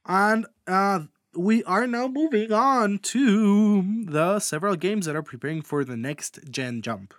And 0.06 0.46
uh, 0.66 1.00
we 1.36 1.64
are 1.64 1.86
now 1.86 2.08
moving 2.08 2.52
on 2.52 2.98
to 3.14 4.04
the 4.06 4.40
several 4.40 4.76
games 4.76 5.06
that 5.06 5.16
are 5.16 5.22
preparing 5.22 5.62
for 5.62 5.84
the 5.84 5.96
next 5.96 6.40
gen 6.50 6.82
jump. 6.82 7.14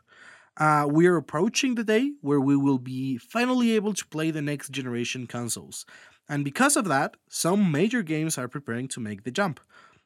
Uh, 0.58 0.88
we 0.90 1.06
are 1.06 1.18
approaching 1.18 1.76
the 1.76 1.84
day 1.84 2.12
where 2.22 2.40
we 2.40 2.56
will 2.56 2.78
be 2.78 3.18
finally 3.18 3.72
able 3.76 3.94
to 3.94 4.06
play 4.08 4.32
the 4.32 4.42
next 4.42 4.70
generation 4.70 5.28
consoles. 5.28 5.86
And 6.30 6.44
because 6.44 6.76
of 6.76 6.86
that, 6.86 7.18
some 7.30 7.72
major 7.72 8.02
games 8.02 8.38
are 8.38 8.48
preparing 8.48 8.88
to 8.90 9.00
make 9.00 9.24
the 9.24 9.32
jump. 9.32 9.60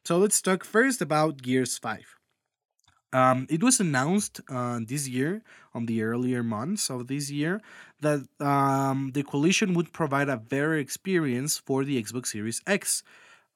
So 0.04 0.18
let's 0.18 0.42
talk 0.42 0.64
first 0.64 1.00
about 1.00 1.42
Gears 1.42 1.78
5. 1.78 2.16
Um, 3.12 3.46
it 3.50 3.62
was 3.62 3.80
announced 3.80 4.40
uh, 4.48 4.80
this 4.86 5.08
year, 5.08 5.42
on 5.74 5.86
the 5.86 6.02
earlier 6.02 6.42
months 6.42 6.90
of 6.90 7.08
this 7.08 7.30
year, 7.30 7.60
that 8.00 8.26
um, 8.40 9.10
the 9.14 9.22
coalition 9.22 9.74
would 9.74 9.92
provide 9.92 10.28
a 10.28 10.36
better 10.36 10.76
experience 10.76 11.58
for 11.58 11.84
the 11.84 12.00
Xbox 12.00 12.28
Series 12.28 12.62
X. 12.66 13.02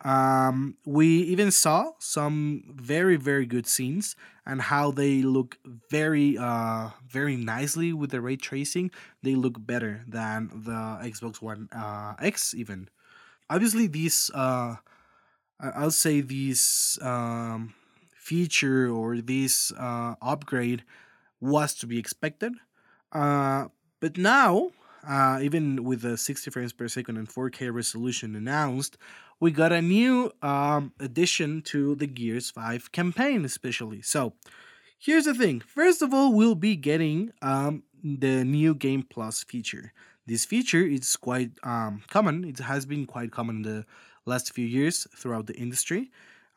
Um, 0.05 0.77
we 0.85 1.07
even 1.07 1.51
saw 1.51 1.93
some 1.99 2.75
very, 2.77 3.17
very 3.17 3.47
good 3.47 3.67
scenes 3.67 4.17
and 4.45 4.61
how 4.61 4.91
they 4.91 5.23
look 5.23 5.57
very, 5.91 6.37
uh, 6.37 6.91
very 7.09 7.37
nicely 7.37 7.93
with 7.95 8.11
the 8.11 8.21
ray 8.21 8.37
tracing. 8.37 8.91
They 9.23 9.35
look 9.35 9.57
better 9.59 10.05
than 10.07 10.51
the 10.53 11.01
Xbox 11.03 11.41
One 11.41 11.69
uh, 11.73 12.15
X, 12.21 12.55
even. 12.55 12.91
Obviously, 13.49 13.87
these 13.87 14.31
uh, 14.35 14.77
I'll 15.61 15.91
say 15.91 16.21
this 16.21 16.99
um, 17.01 17.75
feature 18.17 18.91
or 18.91 19.19
this 19.19 19.73
uh, 19.79 20.15
upgrade 20.21 20.85
was 21.41 21.75
to 21.77 21.87
be 21.87 21.99
expected. 21.99 22.53
Uh, 23.13 23.69
but 24.01 24.19
now, 24.19 24.73
uh, 25.07 25.39
even 25.43 25.85
with 25.85 26.03
the 26.03 26.17
60 26.17 26.51
frames 26.51 26.73
per 26.73 26.89
second 26.89 27.17
and 27.17 27.29
4K 27.29 27.73
resolution 27.73 28.35
announced, 28.35 28.97
we 29.41 29.51
got 29.51 29.73
a 29.73 29.83
new 29.83 30.33
um, 30.43 30.93
addition 30.99 31.63
to 31.63 31.95
the 31.95 32.07
Gears 32.07 32.51
5 32.51 32.93
campaign, 32.93 33.45
especially. 33.45 34.03
So, 34.03 34.35
here's 34.99 35.25
the 35.25 35.35
thing 35.35 35.61
first 35.61 36.03
of 36.03 36.15
all, 36.15 36.33
we'll 36.33 36.55
be 36.55 36.77
getting 36.77 37.33
um, 37.43 37.83
the 38.03 38.45
new 38.45 38.75
Game 38.75 39.03
Plus 39.03 39.45
feature. 39.45 39.93
This 40.27 40.45
feature 40.45 40.83
is 40.83 41.17
quite 41.17 41.51
um, 41.63 42.03
common, 42.09 42.45
it 42.45 42.59
has 42.59 42.87
been 42.87 43.07
quite 43.07 43.31
common 43.31 43.57
in 43.57 43.63
the 43.63 43.87
last 44.25 44.55
few 44.55 44.67
years 44.67 45.07
throughout 45.15 45.47
the 45.47 45.57
industry, 45.57 46.11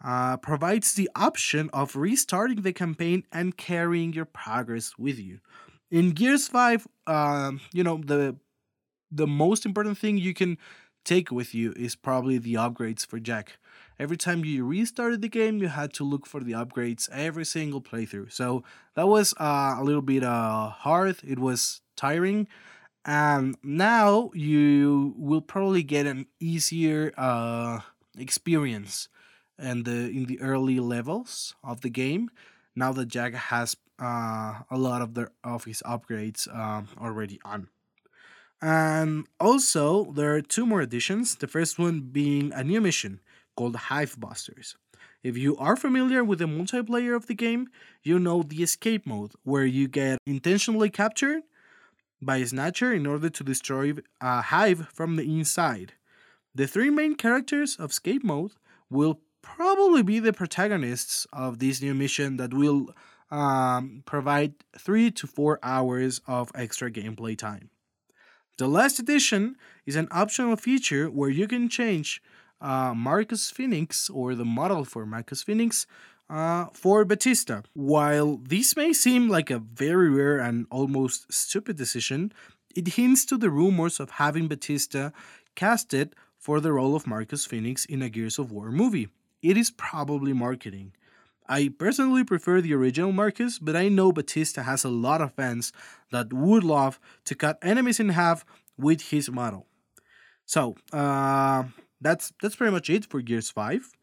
uh, 0.03 0.37
provides 0.37 0.93
the 0.93 1.09
option 1.15 1.69
of 1.73 1.95
restarting 1.95 2.61
the 2.61 2.71
campaign 2.71 3.23
and 3.31 3.57
carrying 3.57 4.13
your 4.13 4.25
progress 4.25 4.93
with 4.97 5.19
you. 5.19 5.39
In 5.89 6.11
Gears 6.11 6.47
5, 6.47 6.87
um, 7.07 7.61
you 7.73 7.83
know, 7.83 8.01
the 8.03 8.35
the 9.11 9.27
most 9.27 9.65
important 9.65 9.97
thing 9.97 10.17
you 10.17 10.33
can 10.33 10.57
take 11.05 11.31
with 11.31 11.55
you 11.55 11.73
is 11.77 11.95
probably 11.95 12.37
the 12.37 12.55
upgrades 12.55 13.05
for 13.05 13.19
Jack. 13.19 13.57
Every 13.97 14.17
time 14.17 14.43
you 14.43 14.65
restarted 14.65 15.21
the 15.21 15.29
game, 15.29 15.59
you 15.59 15.69
had 15.69 15.93
to 15.93 16.03
look 16.03 16.25
for 16.27 16.41
the 16.41 16.51
upgrades 16.51 17.09
every 17.11 17.45
single 17.45 17.81
playthrough. 17.81 18.33
So 18.33 18.63
that 18.95 19.07
was 19.07 19.33
uh, 19.39 19.75
a 19.79 19.83
little 19.83 20.01
bit 20.01 20.23
uh, 20.23 20.69
hard. 20.69 21.17
It 21.25 21.39
was 21.39 21.81
tiring 21.95 22.47
and 23.05 23.55
now 23.63 24.29
you 24.33 25.13
will 25.17 25.41
probably 25.41 25.83
get 25.83 26.05
an 26.05 26.27
easier 26.39 27.13
uh, 27.17 27.79
experience 28.17 29.07
the 29.83 30.09
in 30.09 30.25
the 30.25 30.39
early 30.41 30.79
levels 30.79 31.55
of 31.63 31.81
the 31.81 31.89
game 31.89 32.29
now 32.75 32.91
that 32.93 33.07
Jack 33.07 33.33
has 33.33 33.75
uh, 33.99 34.61
a 34.69 34.77
lot 34.77 35.01
of 35.01 35.13
the 35.13 35.29
of 35.43 35.65
his 35.65 35.81
upgrades 35.85 36.47
um, 36.55 36.87
already 36.99 37.39
on. 37.43 37.69
And 38.61 39.27
also 39.39 40.11
there 40.11 40.35
are 40.35 40.41
two 40.41 40.65
more 40.65 40.81
additions. 40.81 41.35
The 41.35 41.47
first 41.47 41.77
one 41.77 42.01
being 42.01 42.51
a 42.53 42.63
new 42.63 42.81
mission 42.81 43.19
called 43.55 43.75
Hive 43.75 44.19
Busters. 44.19 44.75
If 45.23 45.37
you 45.37 45.57
are 45.57 45.75
familiar 45.75 46.23
with 46.23 46.39
the 46.39 46.45
multiplayer 46.45 47.15
of 47.15 47.27
the 47.27 47.33
game, 47.33 47.67
you 48.03 48.19
know 48.19 48.43
the 48.43 48.63
escape 48.63 49.05
mode 49.05 49.33
where 49.43 49.65
you 49.65 49.87
get 49.87 50.19
intentionally 50.25 50.89
captured 50.89 51.43
by 52.21 52.37
a 52.37 52.47
snatcher 52.47 52.93
in 52.93 53.05
order 53.05 53.29
to 53.29 53.43
destroy 53.43 53.93
a 54.21 54.41
hive 54.41 54.87
from 54.93 55.15
the 55.15 55.23
inside. 55.23 55.93
The 56.55 56.67
three 56.67 56.89
main 56.89 57.15
characters 57.15 57.75
of 57.75 57.91
Escape 57.91 58.23
Mode 58.23 58.53
will 58.89 59.19
probably 59.43 60.01
be 60.01 60.19
the 60.19 60.33
protagonists 60.33 61.27
of 61.31 61.59
this 61.59 61.81
new 61.81 61.93
mission 61.93 62.37
that 62.37 62.53
will 62.53 62.89
um, 63.31 64.03
provide 64.05 64.53
three 64.77 65.11
to 65.11 65.27
four 65.27 65.59
hours 65.63 66.21
of 66.27 66.51
extra 66.55 66.91
gameplay 66.91 67.37
time. 67.37 67.69
The 68.57 68.67
last 68.67 68.99
edition 68.99 69.55
is 69.85 69.95
an 69.95 70.07
optional 70.11 70.55
feature 70.55 71.07
where 71.07 71.29
you 71.29 71.47
can 71.47 71.69
change 71.69 72.21
uh, 72.59 72.93
Marcus 72.95 73.51
Phoenix 73.51 74.09
or 74.09 74.33
the 74.33 74.45
model 74.45 74.83
for 74.83 75.05
Marcus 75.05 75.43
Phoenix 75.43 75.85
uh, 76.29 76.65
for 76.73 77.05
Batista. 77.05 77.61
While 77.73 78.37
this 78.37 78.75
may 78.75 78.93
seem 78.93 79.29
like 79.29 79.51
a 79.51 79.59
very 79.59 80.09
rare 80.09 80.39
and 80.39 80.65
almost 80.71 81.31
stupid 81.31 81.77
decision, 81.77 82.31
it 82.75 82.87
hints 82.89 83.25
to 83.25 83.37
the 83.37 83.49
rumors 83.49 83.99
of 83.99 84.11
having 84.11 84.47
Batista 84.47 85.11
casted 85.55 86.15
for 86.37 86.59
the 86.59 86.73
role 86.73 86.95
of 86.95 87.07
Marcus 87.07 87.45
Phoenix 87.45 87.85
in 87.85 88.01
a 88.01 88.09
Gears 88.09 88.39
of 88.39 88.51
War 88.51 88.71
movie. 88.71 89.09
It 89.41 89.57
is 89.57 89.71
probably 89.71 90.33
marketing. 90.33 90.93
I 91.49 91.69
personally 91.69 92.23
prefer 92.23 92.61
the 92.61 92.73
original 92.73 93.11
Marcus, 93.11 93.59
but 93.59 93.75
I 93.75 93.87
know 93.87 94.11
Batista 94.11 94.63
has 94.63 94.83
a 94.83 94.89
lot 94.89 95.21
of 95.21 95.33
fans 95.33 95.71
that 96.11 96.33
would 96.33 96.63
love 96.63 96.99
to 97.25 97.35
cut 97.35 97.57
enemies 97.61 97.99
in 97.99 98.09
half 98.09 98.45
with 98.77 99.09
his 99.09 99.29
model. 99.29 99.67
So 100.45 100.75
uh, 100.93 101.65
that's 102.01 102.33
that's 102.41 102.55
pretty 102.55 102.71
much 102.71 102.89
it 102.89 103.05
for 103.05 103.21
Gears 103.21 103.49
Five. 103.49 103.93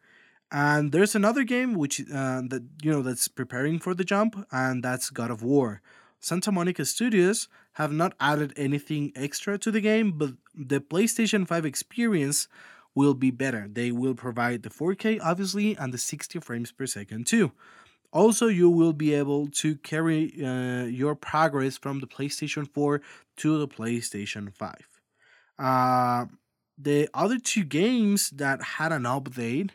And 0.51 0.91
there's 0.91 1.15
another 1.15 1.43
game 1.43 1.73
which 1.73 2.01
uh, 2.01 2.41
that 2.49 2.63
you 2.81 2.91
know 2.91 3.01
that's 3.01 3.27
preparing 3.27 3.79
for 3.79 3.93
the 3.93 4.03
jump, 4.03 4.45
and 4.51 4.83
that's 4.83 5.09
God 5.09 5.31
of 5.31 5.43
War. 5.43 5.81
Santa 6.19 6.51
Monica 6.51 6.85
Studios 6.85 7.47
have 7.73 7.91
not 7.91 8.13
added 8.19 8.53
anything 8.57 9.11
extra 9.15 9.57
to 9.59 9.69
the 9.69 9.81
game, 9.81 10.13
but 10.17 10.31
the 10.55 10.81
PlayStation 10.81 11.47
5 11.47 11.65
experience 11.65 12.47
will 12.95 13.13
be 13.13 13.29
better. 13.29 13.67
They 13.69 13.91
will 13.91 14.15
provide 14.15 14.63
the 14.63 14.69
4K, 14.69 15.19
obviously, 15.21 15.75
and 15.75 15.93
the 15.93 15.97
60 15.97 16.39
frames 16.39 16.71
per 16.71 16.87
second, 16.87 17.27
too. 17.27 17.51
Also, 18.11 18.47
you 18.47 18.69
will 18.69 18.93
be 18.93 19.13
able 19.13 19.47
to 19.47 19.75
carry 19.75 20.33
uh, 20.41 20.85
your 20.85 21.15
progress 21.15 21.77
from 21.77 21.99
the 21.99 22.07
PlayStation 22.07 22.65
4 22.73 23.01
to 23.37 23.57
the 23.59 23.67
PlayStation 23.67 24.55
5. 24.55 24.75
Uh, 25.59 26.25
the 26.77 27.09
other 27.13 27.37
two 27.37 27.65
games 27.65 28.29
that 28.29 28.61
had 28.61 28.91
an 28.91 29.03
update 29.03 29.71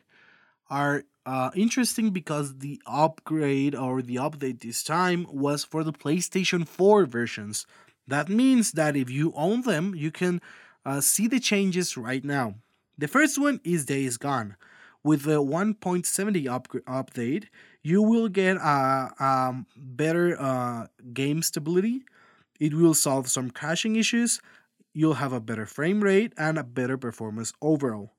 are 0.70 1.04
uh, 1.26 1.50
interesting 1.54 2.10
because 2.10 2.58
the 2.58 2.80
upgrade 2.86 3.74
or 3.74 4.00
the 4.00 4.16
update 4.16 4.60
this 4.60 4.82
time 4.82 5.26
was 5.30 5.64
for 5.64 5.84
the 5.84 5.92
PlayStation 5.92 6.66
4 6.66 7.04
versions. 7.04 7.66
That 8.06 8.28
means 8.28 8.72
that 8.72 8.96
if 8.96 9.10
you 9.10 9.32
own 9.36 9.62
them, 9.62 9.94
you 9.94 10.10
can 10.10 10.40
uh, 10.84 11.00
see 11.00 11.26
the 11.26 11.40
changes 11.40 11.96
right 11.96 12.24
now. 12.24 12.54
The 13.00 13.08
first 13.08 13.38
one 13.38 13.62
is 13.64 13.86
Days 13.86 14.18
Gone. 14.18 14.56
With 15.02 15.22
the 15.22 15.42
1.70 15.42 16.46
up- 16.46 16.68
update, 16.68 17.46
you 17.82 18.02
will 18.02 18.28
get 18.28 18.58
a, 18.58 19.10
a 19.18 19.64
better 19.74 20.38
uh, 20.38 20.88
game 21.14 21.40
stability. 21.40 22.02
It 22.58 22.74
will 22.74 22.92
solve 22.92 23.30
some 23.30 23.52
crashing 23.52 23.96
issues. 23.96 24.42
You'll 24.92 25.14
have 25.14 25.32
a 25.32 25.40
better 25.40 25.64
frame 25.64 26.02
rate 26.02 26.34
and 26.36 26.58
a 26.58 26.62
better 26.62 26.98
performance 26.98 27.54
overall. 27.62 28.12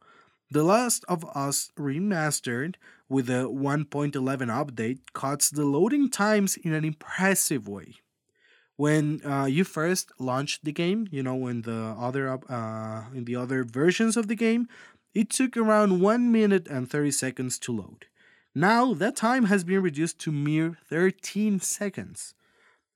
The 0.50 0.64
Last 0.64 1.06
of 1.08 1.24
Us 1.36 1.70
Remastered 1.78 2.74
with 3.08 3.28
the 3.28 3.48
1.11 3.48 4.14
update 4.16 5.02
cuts 5.14 5.52
the 5.52 5.64
loading 5.64 6.10
times 6.10 6.58
in 6.58 6.74
an 6.74 6.86
impressive 6.86 7.68
way. 7.68 7.98
When 8.82 9.22
uh, 9.24 9.46
you 9.46 9.64
first 9.64 10.12
launched 10.18 10.66
the 10.66 10.72
game, 10.72 11.08
you 11.12 11.22
know, 11.22 11.46
in 11.46 11.62
the 11.62 11.96
other 12.08 12.24
uh, 12.50 13.04
in 13.14 13.26
the 13.26 13.36
other 13.36 13.64
versions 13.64 14.18
of 14.18 14.26
the 14.28 14.40
game, 14.48 14.68
it 15.14 15.30
took 15.30 15.56
around 15.56 16.02
1 16.02 16.32
minute 16.32 16.68
and 16.68 16.90
30 16.90 17.12
seconds 17.12 17.60
to 17.60 17.72
load. 17.72 18.08
Now 18.56 18.96
that 18.96 19.16
time 19.16 19.46
has 19.46 19.64
been 19.64 19.84
reduced 19.84 20.18
to 20.22 20.32
mere 20.32 20.80
13 20.90 21.60
seconds. 21.60 22.34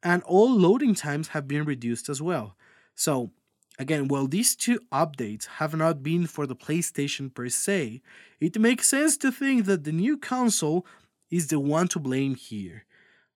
And 0.01 0.23
all 0.23 0.51
loading 0.65 0.95
times 0.95 1.27
have 1.35 1.48
been 1.48 1.65
reduced 1.65 2.09
as 2.09 2.19
well. 2.19 2.55
So 2.95 3.29
Again, 3.77 4.07
while 4.07 4.27
these 4.27 4.55
two 4.55 4.79
updates 5.03 5.45
have 5.59 5.75
not 5.75 6.01
been 6.01 6.25
for 6.27 6.48
the 6.48 6.55
PlayStation 6.55 7.25
per 7.31 7.50
se, 7.50 8.01
it 8.39 8.57
makes 8.57 8.87
sense 8.87 9.17
to 9.17 9.31
think 9.31 9.65
that 9.65 9.83
the 9.83 9.91
new 9.91 10.17
console 10.17 10.85
is 11.29 11.48
the 11.48 11.59
one 11.59 11.89
to 11.89 12.00
blame 12.00 12.35
here. 12.35 12.85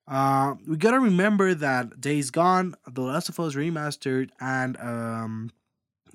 Uh, 0.10 0.56
we 0.66 0.76
gotta 0.76 1.00
remember 1.00 1.54
that 1.54 2.02
Days 2.02 2.32
Gone, 2.32 2.74
The 2.92 3.02
Last 3.02 3.30
of 3.30 3.40
Us 3.40 3.54
Remastered, 3.54 4.32
and 4.40 4.76
um, 4.78 5.52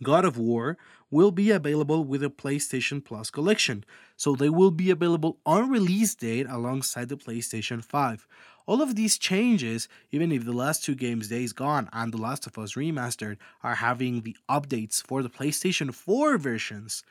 God 0.03 0.25
of 0.25 0.37
War 0.37 0.77
will 1.13 1.31
be 1.31 1.53
available 1.53 2.03
with 2.03 2.23
the 2.23 2.31
PlayStation 2.31 3.05
Plus 3.05 3.31
collection, 3.31 3.85
so 4.17 4.35
they 4.35 4.49
will 4.49 4.73
be 4.73 4.91
available 4.91 5.39
on 5.47 5.71
release 5.71 6.17
date 6.17 6.47
alongside 6.51 7.09
the 7.09 7.17
PlayStation 7.17 7.85
5. 7.85 8.27
All 8.67 8.83
of 8.83 8.97
these 8.97 9.17
changes, 9.17 9.89
even 10.11 10.33
if 10.33 10.45
the 10.45 10.53
last 10.53 10.83
two 10.83 10.97
games, 10.97 11.29
Days 11.29 11.53
Gone 11.53 11.89
and 11.93 12.13
The 12.13 12.19
Last 12.19 12.49
of 12.49 12.59
Us 12.59 12.73
Remastered, 12.75 13.37
are 13.63 13.77
having 13.77 14.23
the 14.23 14.37
updates 14.51 15.07
for 15.07 15.23
the 15.23 15.31
PlayStation 15.31 15.95
4 15.95 16.37
versions, 16.37 17.05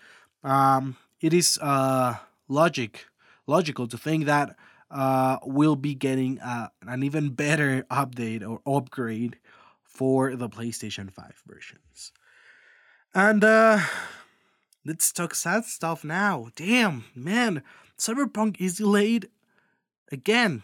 um, 0.44 0.98
it 1.22 1.34
is 1.34 1.58
uh, 1.62 2.16
logic 2.50 3.06
logical 3.48 3.88
to 3.88 3.98
think 3.98 4.26
that 4.26 4.56
uh, 4.94 5.40
we'll 5.44 5.76
be 5.76 5.96
getting 5.96 6.40
uh, 6.40 6.70
an 6.88 7.04
even 7.04 7.30
better 7.30 7.84
update 7.90 8.48
or 8.48 8.62
upgrade 8.66 9.38
for 9.84 10.36
the 10.36 10.48
PlayStation 10.48 11.12
5 11.12 11.44
versions. 11.48 12.12
And 13.14 13.44
uh, 13.44 13.80
let's 14.86 15.12
talk 15.12 15.36
sad 15.36 15.66
stuff 15.66 16.04
now. 16.04 16.50
Damn, 16.56 17.06
man, 17.16 17.64
Cyberpunk 17.98 18.62
is 18.62 18.76
delayed 18.76 19.30
again. 20.12 20.64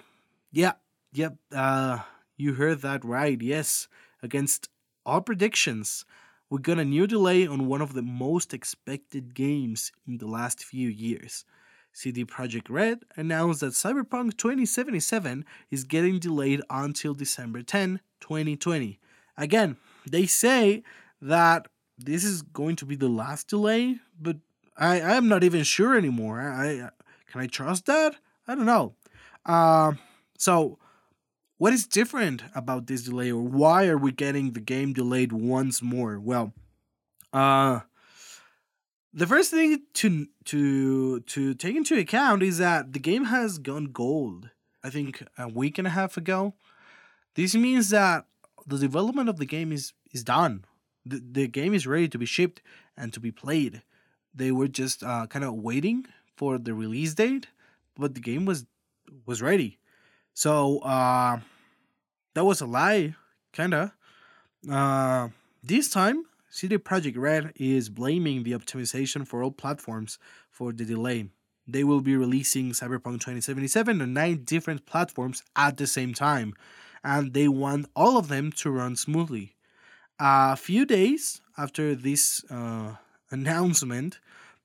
Yeah, 0.51 0.73
yep, 1.11 1.37
uh, 1.53 1.99
you 2.37 2.53
heard 2.53 2.81
that 2.81 3.03
right. 3.03 3.41
Yes, 3.41 3.87
against 4.21 4.69
all 5.05 5.21
predictions, 5.21 6.05
we 6.49 6.59
got 6.59 6.79
a 6.79 6.85
new 6.85 7.07
delay 7.07 7.47
on 7.47 7.67
one 7.67 7.81
of 7.81 7.93
the 7.93 8.01
most 8.01 8.53
expected 8.53 9.33
games 9.33 9.91
in 10.07 10.17
the 10.17 10.27
last 10.27 10.63
few 10.63 10.87
years. 10.87 11.45
CD 11.91 12.25
Projekt 12.25 12.69
Red 12.69 13.03
announced 13.15 13.61
that 13.61 13.73
Cyberpunk 13.73 14.37
2077 14.37 15.45
is 15.71 15.83
getting 15.83 16.19
delayed 16.19 16.61
until 16.69 17.13
December 17.13 17.61
10, 17.61 17.99
2020. 18.19 18.99
Again, 19.37 19.77
they 20.09 20.25
say 20.25 20.83
that 21.21 21.67
this 21.97 22.23
is 22.23 22.41
going 22.41 22.75
to 22.77 22.85
be 22.85 22.95
the 22.95 23.09
last 23.09 23.47
delay, 23.47 23.97
but 24.19 24.37
I 24.77 25.01
I 25.01 25.15
am 25.15 25.27
not 25.27 25.43
even 25.43 25.63
sure 25.63 25.97
anymore. 25.97 26.39
I, 26.39 26.81
I 26.81 26.89
can 27.27 27.41
I 27.41 27.47
trust 27.47 27.85
that? 27.85 28.15
I 28.47 28.55
don't 28.55 28.65
know. 28.65 28.95
Uh, 29.45 29.93
so 30.37 30.79
what 31.57 31.73
is 31.73 31.85
different 31.85 32.43
about 32.55 32.87
this 32.87 33.03
delay 33.03 33.31
or 33.31 33.41
why 33.41 33.87
are 33.87 33.97
we 33.97 34.11
getting 34.11 34.51
the 34.51 34.61
game 34.61 34.93
delayed 34.93 35.31
once 35.33 35.81
more? 35.81 36.19
Well, 36.19 36.53
uh 37.33 37.81
the 39.13 39.27
first 39.27 39.51
thing 39.51 39.81
to 39.93 40.27
to 40.45 41.19
to 41.21 41.53
take 41.53 41.75
into 41.75 41.97
account 41.97 42.43
is 42.43 42.57
that 42.57 42.93
the 42.93 42.99
game 42.99 43.25
has 43.25 43.57
gone 43.57 43.85
gold. 43.85 44.49
I 44.83 44.89
think 44.89 45.23
a 45.37 45.47
week 45.47 45.77
and 45.77 45.87
a 45.87 45.91
half 45.91 46.17
ago. 46.17 46.53
This 47.35 47.55
means 47.55 47.89
that 47.89 48.25
the 48.65 48.77
development 48.77 49.29
of 49.29 49.37
the 49.37 49.45
game 49.45 49.71
is 49.71 49.93
is 50.11 50.23
done. 50.23 50.65
The, 51.05 51.21
the 51.31 51.47
game 51.47 51.73
is 51.73 51.87
ready 51.87 52.07
to 52.09 52.17
be 52.17 52.25
shipped 52.25 52.61
and 52.97 53.11
to 53.13 53.19
be 53.19 53.31
played. 53.31 53.81
They 54.33 54.51
were 54.51 54.67
just 54.67 55.03
uh, 55.03 55.27
kind 55.27 55.45
of 55.45 55.55
waiting 55.55 56.05
for 56.35 56.57
the 56.57 56.73
release 56.73 57.13
date, 57.13 57.47
but 57.97 58.13
the 58.13 58.21
game 58.21 58.45
was 58.45 58.65
was 59.25 59.41
ready. 59.41 59.79
So 60.33 60.79
uh, 60.79 61.39
that 62.35 62.45
was 62.45 62.61
a 62.61 62.65
lie, 62.65 63.15
kinda. 63.53 63.93
Uh, 64.69 65.29
this 65.63 65.89
time, 65.89 66.25
CD 66.49 66.77
Projekt 66.77 67.17
Red 67.17 67.53
is 67.55 67.89
blaming 67.89 68.43
the 68.43 68.51
optimization 68.51 69.27
for 69.27 69.43
all 69.43 69.51
platforms 69.51 70.17
for 70.49 70.73
the 70.73 70.85
delay. 70.85 71.29
They 71.67 71.83
will 71.83 72.01
be 72.01 72.15
releasing 72.15 72.71
Cyberpunk 72.71 73.21
2077 73.21 74.01
on 74.01 74.13
nine 74.13 74.43
different 74.43 74.87
platforms 74.87 75.43
at 75.55 75.77
the 75.77 75.85
same 75.85 76.13
time, 76.13 76.55
and 77.03 77.33
they 77.33 77.47
want 77.47 77.87
all 77.95 78.17
of 78.17 78.27
them 78.27 78.51
to 78.53 78.71
run 78.71 78.95
smoothly. 78.95 79.55
A 80.19 80.55
few 80.55 80.85
days 80.85 81.41
after 81.57 81.93
this 81.93 82.43
uh, 82.49 82.95
announcement, 83.29 84.19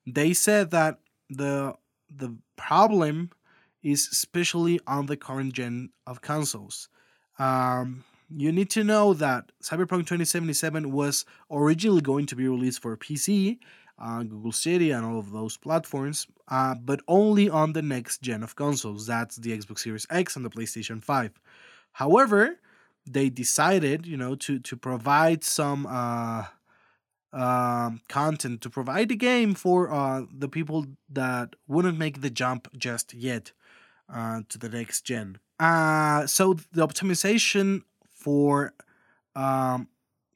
they 0.07 0.33
said 0.33 0.71
that 0.71 0.99
the 1.29 1.75
the 2.09 2.35
problem 2.55 3.31
is 3.83 4.07
especially 4.11 4.79
on 4.87 5.05
the 5.05 5.17
current 5.17 5.53
gen 5.53 5.89
of 6.07 6.21
consoles. 6.21 6.89
Um, 7.37 8.03
you 8.35 8.51
need 8.51 8.69
to 8.71 8.83
know 8.83 9.13
that 9.13 9.51
Cyberpunk 9.63 10.07
2077 10.07 10.91
was 10.91 11.25
originally 11.49 12.01
going 12.01 12.25
to 12.27 12.35
be 12.35 12.47
released 12.47 12.81
for 12.81 12.95
PC, 12.97 13.59
uh, 13.97 14.23
Google 14.23 14.51
Stadia, 14.51 14.97
and 14.97 15.05
all 15.05 15.19
of 15.19 15.31
those 15.31 15.55
platforms, 15.57 16.27
uh, 16.49 16.75
but 16.75 16.99
only 17.07 17.49
on 17.49 17.73
the 17.73 17.81
next 17.81 18.21
gen 18.21 18.43
of 18.43 18.55
consoles. 18.55 19.07
That's 19.07 19.37
the 19.37 19.57
Xbox 19.57 19.79
Series 19.79 20.05
X 20.09 20.35
and 20.35 20.43
the 20.43 20.49
PlayStation 20.49 21.01
5. 21.01 21.31
However, 21.93 22.59
they 23.07 23.29
decided, 23.29 24.05
you 24.05 24.17
know, 24.17 24.35
to 24.35 24.59
to 24.59 24.75
provide 24.75 25.43
some 25.43 25.85
uh, 25.85 26.45
um, 27.31 28.01
content 28.09 28.61
to 28.61 28.69
provide 28.69 29.09
the 29.09 29.15
game 29.15 29.53
for 29.53 29.93
uh, 29.93 30.23
the 30.35 30.49
people 30.49 30.85
that 31.09 31.55
wouldn't 31.67 31.97
make 31.97 32.21
the 32.21 32.29
jump 32.29 32.67
just 32.77 33.13
yet 33.13 33.51
uh, 34.13 34.41
to 34.49 34.57
the 34.57 34.69
next 34.69 35.01
gen. 35.01 35.39
Uh, 35.59 36.27
so 36.27 36.53
the 36.73 36.85
optimization 36.85 37.83
for 38.25 38.73
um, 39.35 39.87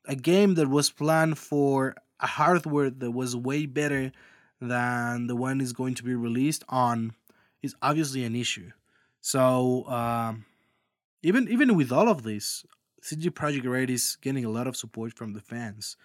a 0.06 0.16
game 0.16 0.54
that 0.54 0.70
was 0.70 0.92
planned 0.92 1.40
for 1.40 1.96
a 2.20 2.28
hardware 2.28 2.92
that 2.92 3.12
was 3.12 3.36
way 3.36 3.66
better 3.66 4.12
than 4.62 5.26
the 5.26 5.36
one 5.36 5.60
is 5.60 5.74
going 5.74 5.96
to 5.96 6.04
be 6.04 6.14
released 6.14 6.64
on 6.70 7.14
is 7.64 7.76
obviously 7.82 8.24
an 8.24 8.36
issue. 8.36 8.70
So 9.22 9.86
um, 9.88 10.46
even 11.24 11.48
even 11.50 11.76
with 11.76 11.92
all 11.92 12.10
of 12.10 12.22
this, 12.22 12.64
CD 13.02 13.32
Projekt 13.32 13.68
Red 13.68 13.90
is 13.90 14.18
getting 14.22 14.46
a 14.46 14.52
lot 14.58 14.68
of 14.68 14.78
support 14.78 15.14
from 15.14 15.34
the 15.34 15.42
fans, 15.42 15.98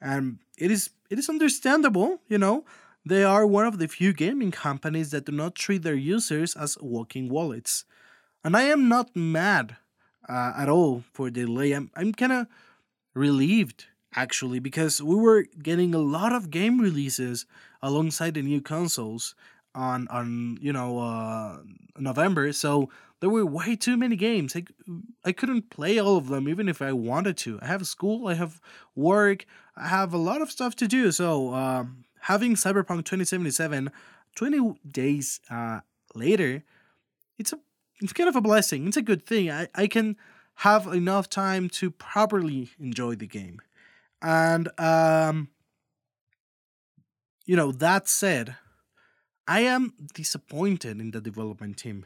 and 0.00 0.38
it 0.58 0.72
is 0.72 0.90
it 1.08 1.20
is 1.20 1.28
understandable. 1.28 2.20
You 2.26 2.38
know, 2.38 2.64
they 3.06 3.22
are 3.22 3.46
one 3.46 3.66
of 3.66 3.78
the 3.78 3.86
few 3.86 4.12
gaming 4.12 4.50
companies 4.50 5.12
that 5.12 5.26
do 5.26 5.32
not 5.32 5.54
treat 5.54 5.82
their 5.82 6.02
users 6.16 6.56
as 6.56 6.76
walking 6.80 7.28
wallets, 7.28 7.84
and 8.42 8.56
I 8.56 8.62
am 8.62 8.88
not 8.88 9.14
mad 9.14 9.76
uh, 10.28 10.52
at 10.56 10.68
all 10.68 11.04
for 11.12 11.30
the 11.30 11.44
delay. 11.44 11.72
I'm 11.72 11.90
I'm 11.96 12.12
kind 12.12 12.32
of 12.32 12.46
relieved 13.14 13.86
actually 14.14 14.58
because 14.58 15.02
we 15.02 15.16
were 15.16 15.46
getting 15.62 15.94
a 15.94 15.98
lot 15.98 16.32
of 16.32 16.50
game 16.50 16.80
releases 16.80 17.46
alongside 17.82 18.34
the 18.34 18.42
new 18.42 18.60
consoles 18.60 19.34
on 19.74 20.08
on 20.08 20.58
you 20.60 20.72
know 20.72 20.98
uh, 20.98 21.58
November. 21.98 22.52
So 22.52 22.90
there 23.20 23.30
were 23.30 23.44
way 23.44 23.76
too 23.76 23.96
many 23.96 24.16
games. 24.16 24.54
I, 24.54 24.64
I 25.24 25.32
couldn't 25.32 25.70
play 25.70 25.98
all 25.98 26.16
of 26.16 26.28
them 26.28 26.48
even 26.48 26.68
if 26.68 26.80
I 26.80 26.92
wanted 26.92 27.36
to. 27.38 27.58
I 27.60 27.66
have 27.66 27.86
school, 27.86 28.28
I 28.28 28.34
have 28.34 28.60
work, 28.94 29.44
I 29.76 29.88
have 29.88 30.12
a 30.14 30.18
lot 30.18 30.40
of 30.40 30.50
stuff 30.50 30.76
to 30.76 30.88
do. 30.88 31.10
So 31.10 31.54
um, 31.54 32.04
having 32.20 32.54
Cyberpunk 32.54 33.04
2077 33.04 33.90
20 34.36 34.80
days 34.86 35.40
uh, 35.50 35.80
later, 36.14 36.62
it's 37.38 37.52
a 37.52 37.58
it's 38.02 38.12
kind 38.12 38.28
of 38.28 38.36
a 38.36 38.40
blessing. 38.40 38.86
It's 38.86 38.96
a 38.96 39.02
good 39.02 39.26
thing. 39.26 39.50
I, 39.50 39.68
I 39.74 39.86
can 39.86 40.16
have 40.56 40.86
enough 40.86 41.28
time 41.28 41.68
to 41.68 41.90
properly 41.90 42.70
enjoy 42.78 43.14
the 43.14 43.26
game. 43.26 43.60
And 44.20 44.68
um 44.78 45.48
you 47.48 47.56
know, 47.56 47.72
that 47.72 48.08
said, 48.08 48.56
I 49.48 49.60
am 49.60 49.94
disappointed 50.12 51.00
in 51.00 51.12
the 51.12 51.20
development 51.22 51.78
team. 51.78 52.04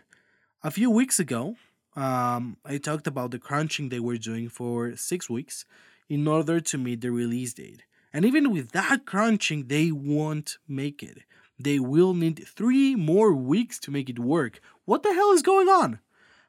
A 0.62 0.70
few 0.70 0.88
weeks 0.88 1.18
ago, 1.18 1.56
um, 1.96 2.58
I 2.64 2.78
talked 2.78 3.08
about 3.08 3.32
the 3.32 3.40
crunching 3.40 3.88
they 3.88 3.98
were 3.98 4.18
doing 4.18 4.48
for 4.48 4.94
six 4.94 5.28
weeks 5.28 5.64
in 6.08 6.28
order 6.28 6.60
to 6.60 6.78
meet 6.78 7.00
the 7.00 7.10
release 7.10 7.54
date. 7.54 7.82
And 8.12 8.24
even 8.24 8.52
with 8.52 8.70
that 8.70 9.04
crunching, 9.04 9.66
they 9.66 9.90
won't 9.90 10.58
make 10.68 11.02
it. 11.02 11.18
They 11.58 11.78
will 11.78 12.14
need 12.14 12.46
three 12.46 12.94
more 12.94 13.32
weeks 13.32 13.78
to 13.80 13.90
make 13.90 14.08
it 14.08 14.18
work. 14.18 14.60
What 14.84 15.02
the 15.02 15.14
hell 15.14 15.32
is 15.32 15.42
going 15.42 15.68
on? 15.68 16.00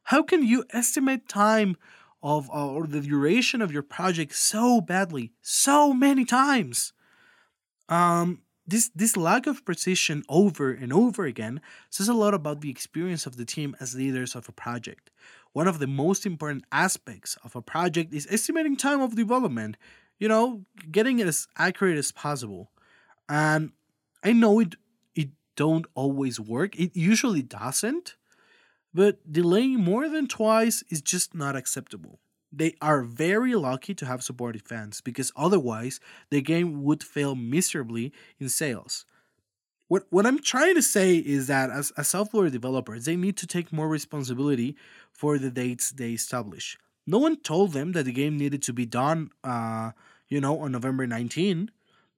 How 0.04 0.24
can 0.24 0.44
you 0.44 0.66
estimate 0.72 1.30
time 1.30 1.78
of 2.22 2.50
uh, 2.50 2.68
or 2.68 2.88
the 2.88 3.02
duration 3.02 3.62
of 3.62 3.72
your 3.72 3.84
project 3.84 4.36
so 4.36 4.82
badly, 4.82 5.32
so 5.42 5.94
many 5.94 6.26
times? 6.26 6.94
Um, 7.90 8.42
this 8.66 8.90
this 8.96 9.18
lack 9.18 9.46
of 9.46 9.66
precision 9.66 10.24
over 10.30 10.72
and 10.72 10.94
over 10.94 11.26
again 11.26 11.62
says 11.90 12.08
a 12.08 12.14
lot 12.14 12.34
about 12.34 12.62
the 12.62 12.70
experience 12.70 13.26
of 13.26 13.36
the 13.36 13.46
team 13.46 13.76
as 13.80 13.96
leaders 13.96 14.36
of 14.36 14.48
a 14.48 14.54
project. 14.54 15.12
One 15.52 15.68
of 15.68 15.80
the 15.80 15.88
most 15.88 16.26
important 16.26 16.66
aspects 16.72 17.38
of 17.44 17.56
a 17.56 17.62
project 17.62 18.14
is 18.14 18.28
estimating 18.30 18.76
time 18.76 19.02
of 19.02 19.16
development, 19.16 19.78
you 20.18 20.28
know, 20.28 20.66
getting 20.90 21.20
it 21.20 21.28
as 21.28 21.48
accurate 21.58 21.98
as 21.98 22.12
possible. 22.12 22.72
And 23.30 23.72
I 24.24 24.34
know 24.34 24.60
it 24.60 24.76
don't 25.56 25.86
always 25.96 26.40
work. 26.40 26.76
It 26.80 26.96
usually 26.96 27.42
doesn't. 27.42 28.16
But 28.94 29.32
delaying 29.32 29.80
more 29.80 30.08
than 30.08 30.28
twice 30.28 30.84
is 30.90 31.02
just 31.02 31.34
not 31.34 31.56
acceptable 31.56 32.20
they 32.54 32.76
are 32.82 33.02
very 33.02 33.56
lucky 33.56 33.96
to 33.96 34.06
have 34.06 34.24
supportive 34.24 34.62
fans 34.62 35.02
because 35.02 35.32
otherwise 35.36 36.00
the 36.30 36.42
game 36.42 36.84
would 36.84 37.04
fail 37.04 37.34
miserably 37.34 38.14
in 38.40 38.48
sales. 38.48 39.06
What, 39.88 40.06
what 40.12 40.26
I'm 40.26 40.40
trying 40.40 40.76
to 40.76 40.82
say 40.82 41.18
is 41.18 41.48
that 41.48 41.72
as, 41.72 41.92
as 41.98 42.08
software 42.08 42.50
developers, 42.50 43.06
they 43.06 43.16
need 43.16 43.38
to 43.38 43.48
take 43.48 43.74
more 43.74 43.90
responsibility 43.90 44.76
for 45.12 45.38
the 45.38 45.50
dates 45.50 45.92
they 45.92 46.12
establish. 46.12 46.78
No 47.06 47.18
one 47.18 47.38
told 47.38 47.74
them 47.74 47.92
that 47.94 48.06
the 48.06 48.14
game 48.14 48.38
needed 48.38 48.62
to 48.64 48.74
be 48.74 48.86
done, 48.86 49.32
uh, 49.44 49.92
you 50.30 50.40
know, 50.40 50.60
on 50.60 50.72
November 50.72 51.06
19. 51.06 51.70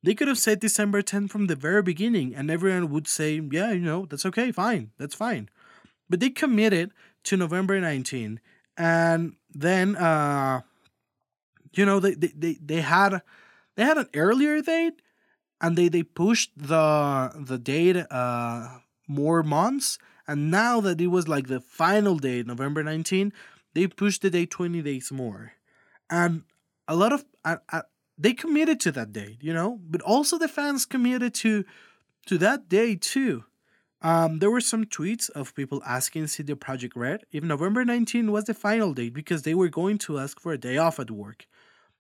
They 0.06 0.14
could 0.14 0.28
have 0.28 0.38
said 0.38 0.60
December 0.60 1.02
10 1.02 1.28
from 1.30 1.48
the 1.48 1.56
very 1.56 1.82
beginning, 1.82 2.36
and 2.36 2.52
everyone 2.52 2.92
would 2.92 3.08
say, 3.08 3.42
yeah, 3.52 3.72
you 3.72 3.82
know, 3.82 4.06
that's 4.06 4.26
okay, 4.28 4.52
fine, 4.52 4.92
that's 5.00 5.16
fine. 5.16 5.50
But 6.08 6.20
they 6.20 6.30
committed 6.30 6.92
to 7.24 7.36
November 7.36 7.82
19, 7.82 8.40
and 8.78 9.36
then 9.52 9.96
uh 9.96 10.62
you 11.74 11.86
know 11.86 12.00
they, 12.00 12.14
they 12.14 12.32
they 12.36 12.54
they 12.62 12.82
had 12.82 13.22
they 13.76 13.84
had 13.84 13.98
an 13.98 14.10
earlier 14.14 14.62
date 14.62 15.02
and 15.62 15.78
they 15.78 15.88
they 15.88 16.04
pushed 16.04 16.52
the 16.56 17.32
the 17.36 17.58
date 17.58 17.98
uh 18.12 18.80
more 19.08 19.44
months 19.44 19.98
and 20.28 20.52
now 20.52 20.82
that 20.82 21.00
it 21.00 21.08
was 21.08 21.28
like 21.28 21.48
the 21.48 21.62
final 21.62 22.18
date 22.18 22.48
november 22.48 22.84
19 22.84 23.32
they 23.74 23.88
pushed 23.88 24.22
the 24.22 24.30
date 24.30 24.52
20 24.52 24.82
days 24.82 25.12
more 25.12 25.54
and 26.10 26.44
a 26.88 26.96
lot 26.96 27.14
of 27.14 27.26
they 28.18 28.34
committed 28.34 28.80
to 28.80 28.92
that 28.92 29.12
date 29.12 29.38
you 29.42 29.54
know 29.54 29.80
but 29.90 30.02
also 30.02 30.38
the 30.38 30.48
fans 30.48 30.86
committed 30.86 31.34
to 31.34 31.64
to 32.26 32.38
that 32.38 32.70
day 32.70 32.96
too 32.96 33.44
um, 34.06 34.38
there 34.38 34.52
were 34.52 34.62
some 34.62 34.86
tweets 34.86 35.32
of 35.32 35.56
people 35.56 35.82
asking 35.84 36.28
CD 36.28 36.54
Projekt 36.54 36.92
Red 36.96 37.24
if 37.32 37.44
November 37.44 37.84
19 37.84 38.32
was 38.32 38.44
the 38.44 38.54
final 38.54 38.94
date 38.94 39.16
because 39.16 39.42
they 39.42 39.56
were 39.56 39.68
going 39.68 39.98
to 40.00 40.20
ask 40.20 40.40
for 40.40 40.54
a 40.54 40.60
day 40.60 40.78
off 40.78 41.00
at 41.00 41.10
work. 41.10 41.48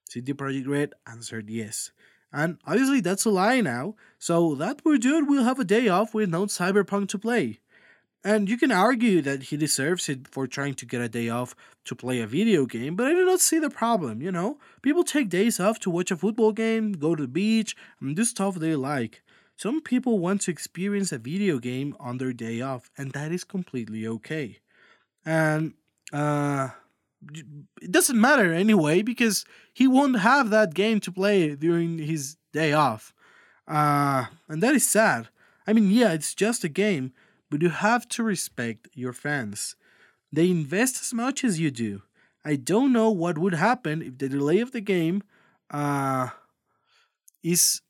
CD 0.07 0.33
Projekt 0.33 0.67
Red 0.67 0.93
answered 1.07 1.49
yes. 1.49 1.91
And 2.31 2.59
obviously 2.63 2.99
that's 2.99 3.25
a 3.25 3.31
lie 3.31 3.59
now, 3.61 3.95
so 4.19 4.53
that 4.53 4.83
dude 4.83 5.27
will 5.27 5.45
have 5.45 5.57
a 5.57 5.63
day 5.63 5.87
off 5.87 6.13
with 6.13 6.29
no 6.29 6.45
Cyberpunk 6.45 7.09
to 7.09 7.17
play. 7.17 7.59
And 8.25 8.49
you 8.49 8.57
can 8.57 8.71
argue 8.71 9.21
that 9.21 9.43
he 9.43 9.55
deserves 9.55 10.09
it 10.09 10.27
for 10.27 10.47
trying 10.47 10.73
to 10.75 10.85
get 10.87 10.99
a 10.99 11.07
day 11.07 11.29
off 11.29 11.55
to 11.85 11.93
play 11.93 12.21
a 12.21 12.25
video 12.25 12.65
game, 12.65 12.95
but 12.95 13.05
I 13.05 13.11
do 13.11 13.23
not 13.23 13.39
see 13.39 13.59
the 13.59 13.69
problem, 13.69 14.19
you 14.19 14.31
know? 14.31 14.57
People 14.81 15.03
take 15.03 15.29
days 15.29 15.59
off 15.59 15.77
to 15.81 15.91
watch 15.91 16.09
a 16.09 16.17
football 16.17 16.51
game, 16.51 16.93
go 16.93 17.13
to 17.13 17.21
the 17.21 17.27
beach, 17.27 17.75
and 18.01 18.15
do 18.15 18.25
stuff 18.25 18.55
they 18.55 18.75
like. 18.75 19.21
Some 19.57 19.79
people 19.79 20.17
want 20.17 20.41
to 20.41 20.51
experience 20.51 21.11
a 21.11 21.19
video 21.19 21.59
game 21.59 21.95
on 21.99 22.17
their 22.17 22.33
day 22.33 22.61
off, 22.61 22.89
and 22.97 23.11
that 23.11 23.31
is 23.31 23.43
completely 23.43 24.07
okay. 24.07 24.57
And 25.23 25.75
uh, 26.11 26.69
it 27.79 27.91
doesn't 27.91 28.19
matter 28.19 28.51
anyway 28.51 29.03
because 29.03 29.45
he 29.71 29.87
won't 29.87 30.21
have 30.21 30.49
that 30.49 30.73
game 30.73 30.99
to 31.01 31.11
play 31.11 31.55
during 31.55 31.99
his 31.99 32.37
day 32.51 32.73
off. 32.73 33.13
Uh, 33.67 34.25
and 34.49 34.63
that 34.63 34.73
is 34.73 34.87
sad. 34.87 35.29
I 35.67 35.73
mean, 35.73 35.91
yeah, 35.91 36.13
it's 36.13 36.33
just 36.33 36.63
a 36.63 36.69
game, 36.69 37.13
but 37.55 37.61
you 37.61 37.69
have 37.69 38.05
to 38.09 38.21
respect 38.21 38.89
your 38.93 39.13
fans. 39.13 39.77
They 40.29 40.51
invest 40.51 40.99
as 40.99 41.13
much 41.13 41.41
as 41.45 41.57
you 41.57 41.71
do. 41.71 42.01
I 42.43 42.57
don't 42.57 42.91
know 42.91 43.09
what 43.09 43.37
would 43.37 43.53
happen 43.53 44.01
if 44.01 44.17
the 44.17 44.27
delay 44.27 44.59
of 44.59 44.73
the 44.73 44.81
game 44.81 45.23
uh, 45.71 46.31
is 47.41 47.81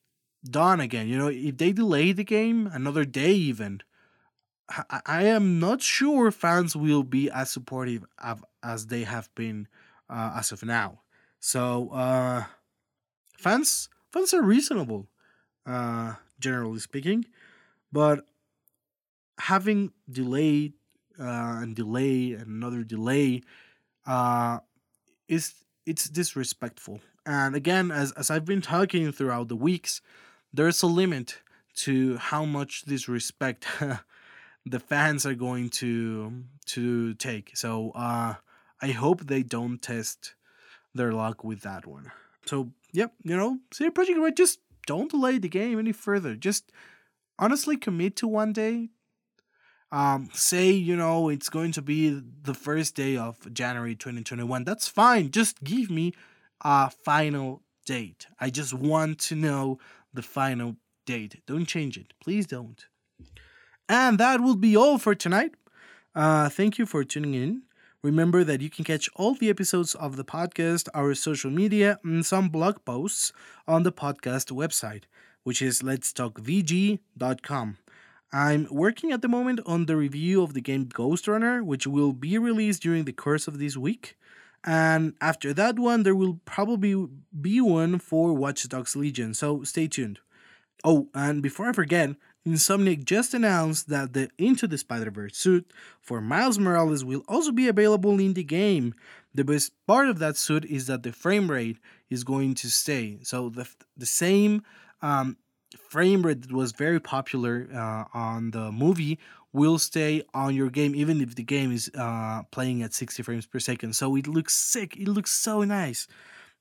done 0.44 0.80
again. 0.80 1.08
You 1.08 1.18
know, 1.18 1.30
if 1.30 1.58
they 1.58 1.72
delay 1.72 2.12
the 2.12 2.24
game 2.24 2.70
another 2.72 3.06
day, 3.06 3.32
even, 3.34 3.82
I, 5.08 5.24
am 5.24 5.60
not 5.60 5.82
sure 5.82 6.30
fans 6.30 6.76
will 6.76 7.02
be 7.02 7.32
as 7.32 7.50
supportive 7.50 8.06
of, 8.24 8.46
as 8.62 8.86
they 8.86 9.02
have 9.02 9.34
been 9.34 9.68
uh, 10.12 10.36
as 10.38 10.52
of 10.52 10.64
now. 10.64 11.02
So, 11.40 11.90
uh, 11.90 12.44
fans 13.36 13.90
fans 14.12 14.32
are 14.32 14.44
reasonable, 14.44 15.08
uh, 15.66 16.14
generally 16.40 16.82
speaking, 16.82 17.26
but 17.92 18.28
having 19.40 19.92
delay 20.10 20.74
uh, 21.20 21.60
and 21.62 21.76
delay 21.76 22.34
and 22.34 22.48
another 22.48 22.84
delay 22.84 23.42
uh, 24.06 24.60
is 25.28 25.54
it's 25.86 26.10
disrespectful. 26.10 27.00
And 27.26 27.56
again, 27.56 27.92
as 27.92 28.12
as 28.14 28.30
I've 28.30 28.46
been 28.46 28.62
talking 28.62 29.12
throughout 29.12 29.48
the 29.48 29.56
weeks, 29.56 30.02
there's 30.54 30.82
a 30.84 30.88
limit 30.88 31.42
to 31.76 32.18
how 32.18 32.46
much 32.46 32.84
disrespect 32.84 33.68
the 34.66 34.80
fans 34.80 35.26
are 35.26 35.36
going 35.36 35.70
to 35.70 36.44
to 36.68 37.14
take. 37.16 37.56
So 37.56 37.92
uh, 37.92 38.36
I 38.82 38.92
hope 38.92 39.22
they 39.22 39.44
don't 39.44 39.82
test 39.82 40.36
their 40.94 41.12
luck 41.12 41.44
with 41.44 41.62
that 41.62 41.86
one. 41.86 42.12
So 42.46 42.72
yep, 42.92 43.14
you 43.24 43.36
know, 43.36 43.60
CD 43.74 43.92
Projekt 43.92 44.22
Red, 44.22 44.38
just 44.38 44.60
don't 44.86 45.12
delay 45.12 45.38
the 45.38 45.50
game 45.50 45.80
any 45.80 45.92
further. 45.92 46.36
Just 46.36 46.72
honestly 47.40 47.78
commit 47.78 48.16
to 48.18 48.28
one 48.28 48.54
day. 48.54 48.90
Um, 49.92 50.30
say 50.34 50.72
you 50.72 50.96
know 50.96 51.30
it's 51.30 51.50
going 51.50 51.72
to 51.74 51.82
be 51.82 52.22
the 52.42 52.54
first 52.54 52.96
day 52.96 53.16
of 53.16 53.54
January 53.54 53.96
2021. 53.96 54.64
That's 54.64 54.88
fine. 54.88 55.32
Just 55.32 55.64
give 55.64 55.90
me 55.90 56.14
a 56.62 56.90
final 56.90 57.62
date. 57.86 58.28
I 58.40 58.50
just 58.50 58.74
want 58.74 59.20
to 59.20 59.36
know 59.36 59.80
the 60.14 60.22
final 60.22 60.76
date. 61.06 61.42
Don't 61.46 61.66
change 61.66 61.98
it. 61.98 62.14
Please 62.22 62.46
don't. 62.48 62.86
And 63.88 64.18
that 64.18 64.42
will 64.42 64.56
be 64.56 64.76
all 64.76 64.98
for 64.98 65.14
tonight. 65.14 65.54
Uh, 66.16 66.50
thank 66.50 66.78
you 66.78 66.86
for 66.86 67.04
tuning 67.04 67.34
in. 67.36 67.62
Remember 68.02 68.44
that 68.44 68.62
you 68.62 68.70
can 68.70 68.86
catch 68.86 69.10
all 69.16 69.34
the 69.34 69.50
episodes 69.50 69.96
of 69.96 70.16
the 70.16 70.24
podcast, 70.24 70.88
our 70.94 71.16
social 71.16 71.50
media, 71.50 72.00
and 72.04 72.26
some 72.26 72.50
blog 72.50 72.86
posts 72.86 73.34
on 73.68 73.84
the 73.84 73.92
podcast 73.92 74.52
website, 74.52 75.04
which 75.44 75.62
is 75.62 75.82
letstalkvg.com. 75.82 77.78
I'm 78.36 78.68
working 78.70 79.14
at 79.14 79.22
the 79.22 79.30
moment 79.30 79.62
on 79.66 79.86
the 79.86 79.96
review 79.96 80.44
of 80.44 80.54
the 80.54 80.60
game 80.60 80.90
Ghost 80.92 81.26
Runner, 81.26 81.64
which 81.64 81.88
will 81.88 82.12
be 82.12 82.38
released 82.38 82.82
during 82.82 83.06
the 83.06 83.14
course 83.14 83.48
of 83.48 83.60
this 83.60 83.78
week. 83.78 84.18
And 84.66 85.14
after 85.22 85.54
that 85.54 85.80
one, 85.80 86.04
there 86.04 86.16
will 86.16 86.42
probably 86.44 87.08
be 87.40 87.62
one 87.62 87.98
for 87.98 88.34
Watch 88.34 88.68
Dogs 88.68 88.94
Legion, 88.94 89.34
so 89.34 89.64
stay 89.64 89.88
tuned. 89.88 90.20
Oh, 90.84 91.08
and 91.14 91.42
before 91.42 91.70
I 91.70 91.72
forget, 91.72 92.10
Insomniac 92.46 93.06
just 93.06 93.34
announced 93.34 93.88
that 93.88 94.12
the 94.12 94.30
Into 94.38 94.68
the 94.68 94.78
Spider 94.78 95.12
Verse 95.12 95.38
suit 95.38 95.72
for 96.02 96.20
Miles 96.20 96.60
Morales 96.60 97.06
will 97.06 97.24
also 97.30 97.54
be 97.54 97.70
available 97.70 98.20
in 98.20 98.34
the 98.34 98.44
game. 98.44 98.96
The 99.34 99.46
best 99.46 99.72
part 99.88 100.10
of 100.10 100.20
that 100.20 100.36
suit 100.36 100.66
is 100.66 100.88
that 100.88 101.04
the 101.04 101.14
frame 101.14 101.50
rate 101.50 101.78
is 102.10 102.26
going 102.26 102.56
to 102.56 102.70
stay. 102.70 103.20
So 103.24 103.48
the, 103.48 103.66
the 103.96 104.06
same 104.06 104.62
um, 105.02 105.38
frame 105.90 106.24
rate 106.24 106.42
that 106.42 106.52
was 106.52 106.72
very 106.72 107.00
popular 107.00 107.68
uh, 107.74 108.06
on 108.18 108.52
the 108.52 108.72
movie 108.72 109.20
will 109.54 109.80
stay 109.80 110.22
on 110.34 110.54
your 110.54 110.70
game 110.70 110.94
even 110.96 111.22
if 111.22 111.36
the 111.36 111.44
game 111.44 111.72
is 111.72 111.90
uh, 111.98 112.44
playing 112.52 112.84
at 112.84 112.94
60 112.94 113.24
frames 113.24 113.46
per 113.46 113.60
second. 113.60 113.96
So 113.96 114.16
it 114.16 114.28
looks 114.28 114.54
sick. 114.54 114.98
It 114.98 115.08
looks 115.08 115.32
so 115.32 115.64
nice. 115.64 116.08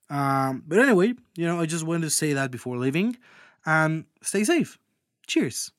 Um, 0.09 0.63
but 0.67 0.79
anyway, 0.79 1.15
you 1.35 1.47
know, 1.47 1.61
I 1.61 1.67
just 1.67 1.85
wanted 1.85 2.03
to 2.03 2.11
say 2.11 2.35
that 2.35 2.51
before 2.51 2.77
leaving 2.77 3.17
and 3.67 4.05
stay 4.23 4.45
safe. 4.45 4.79
Cheers. 5.27 5.73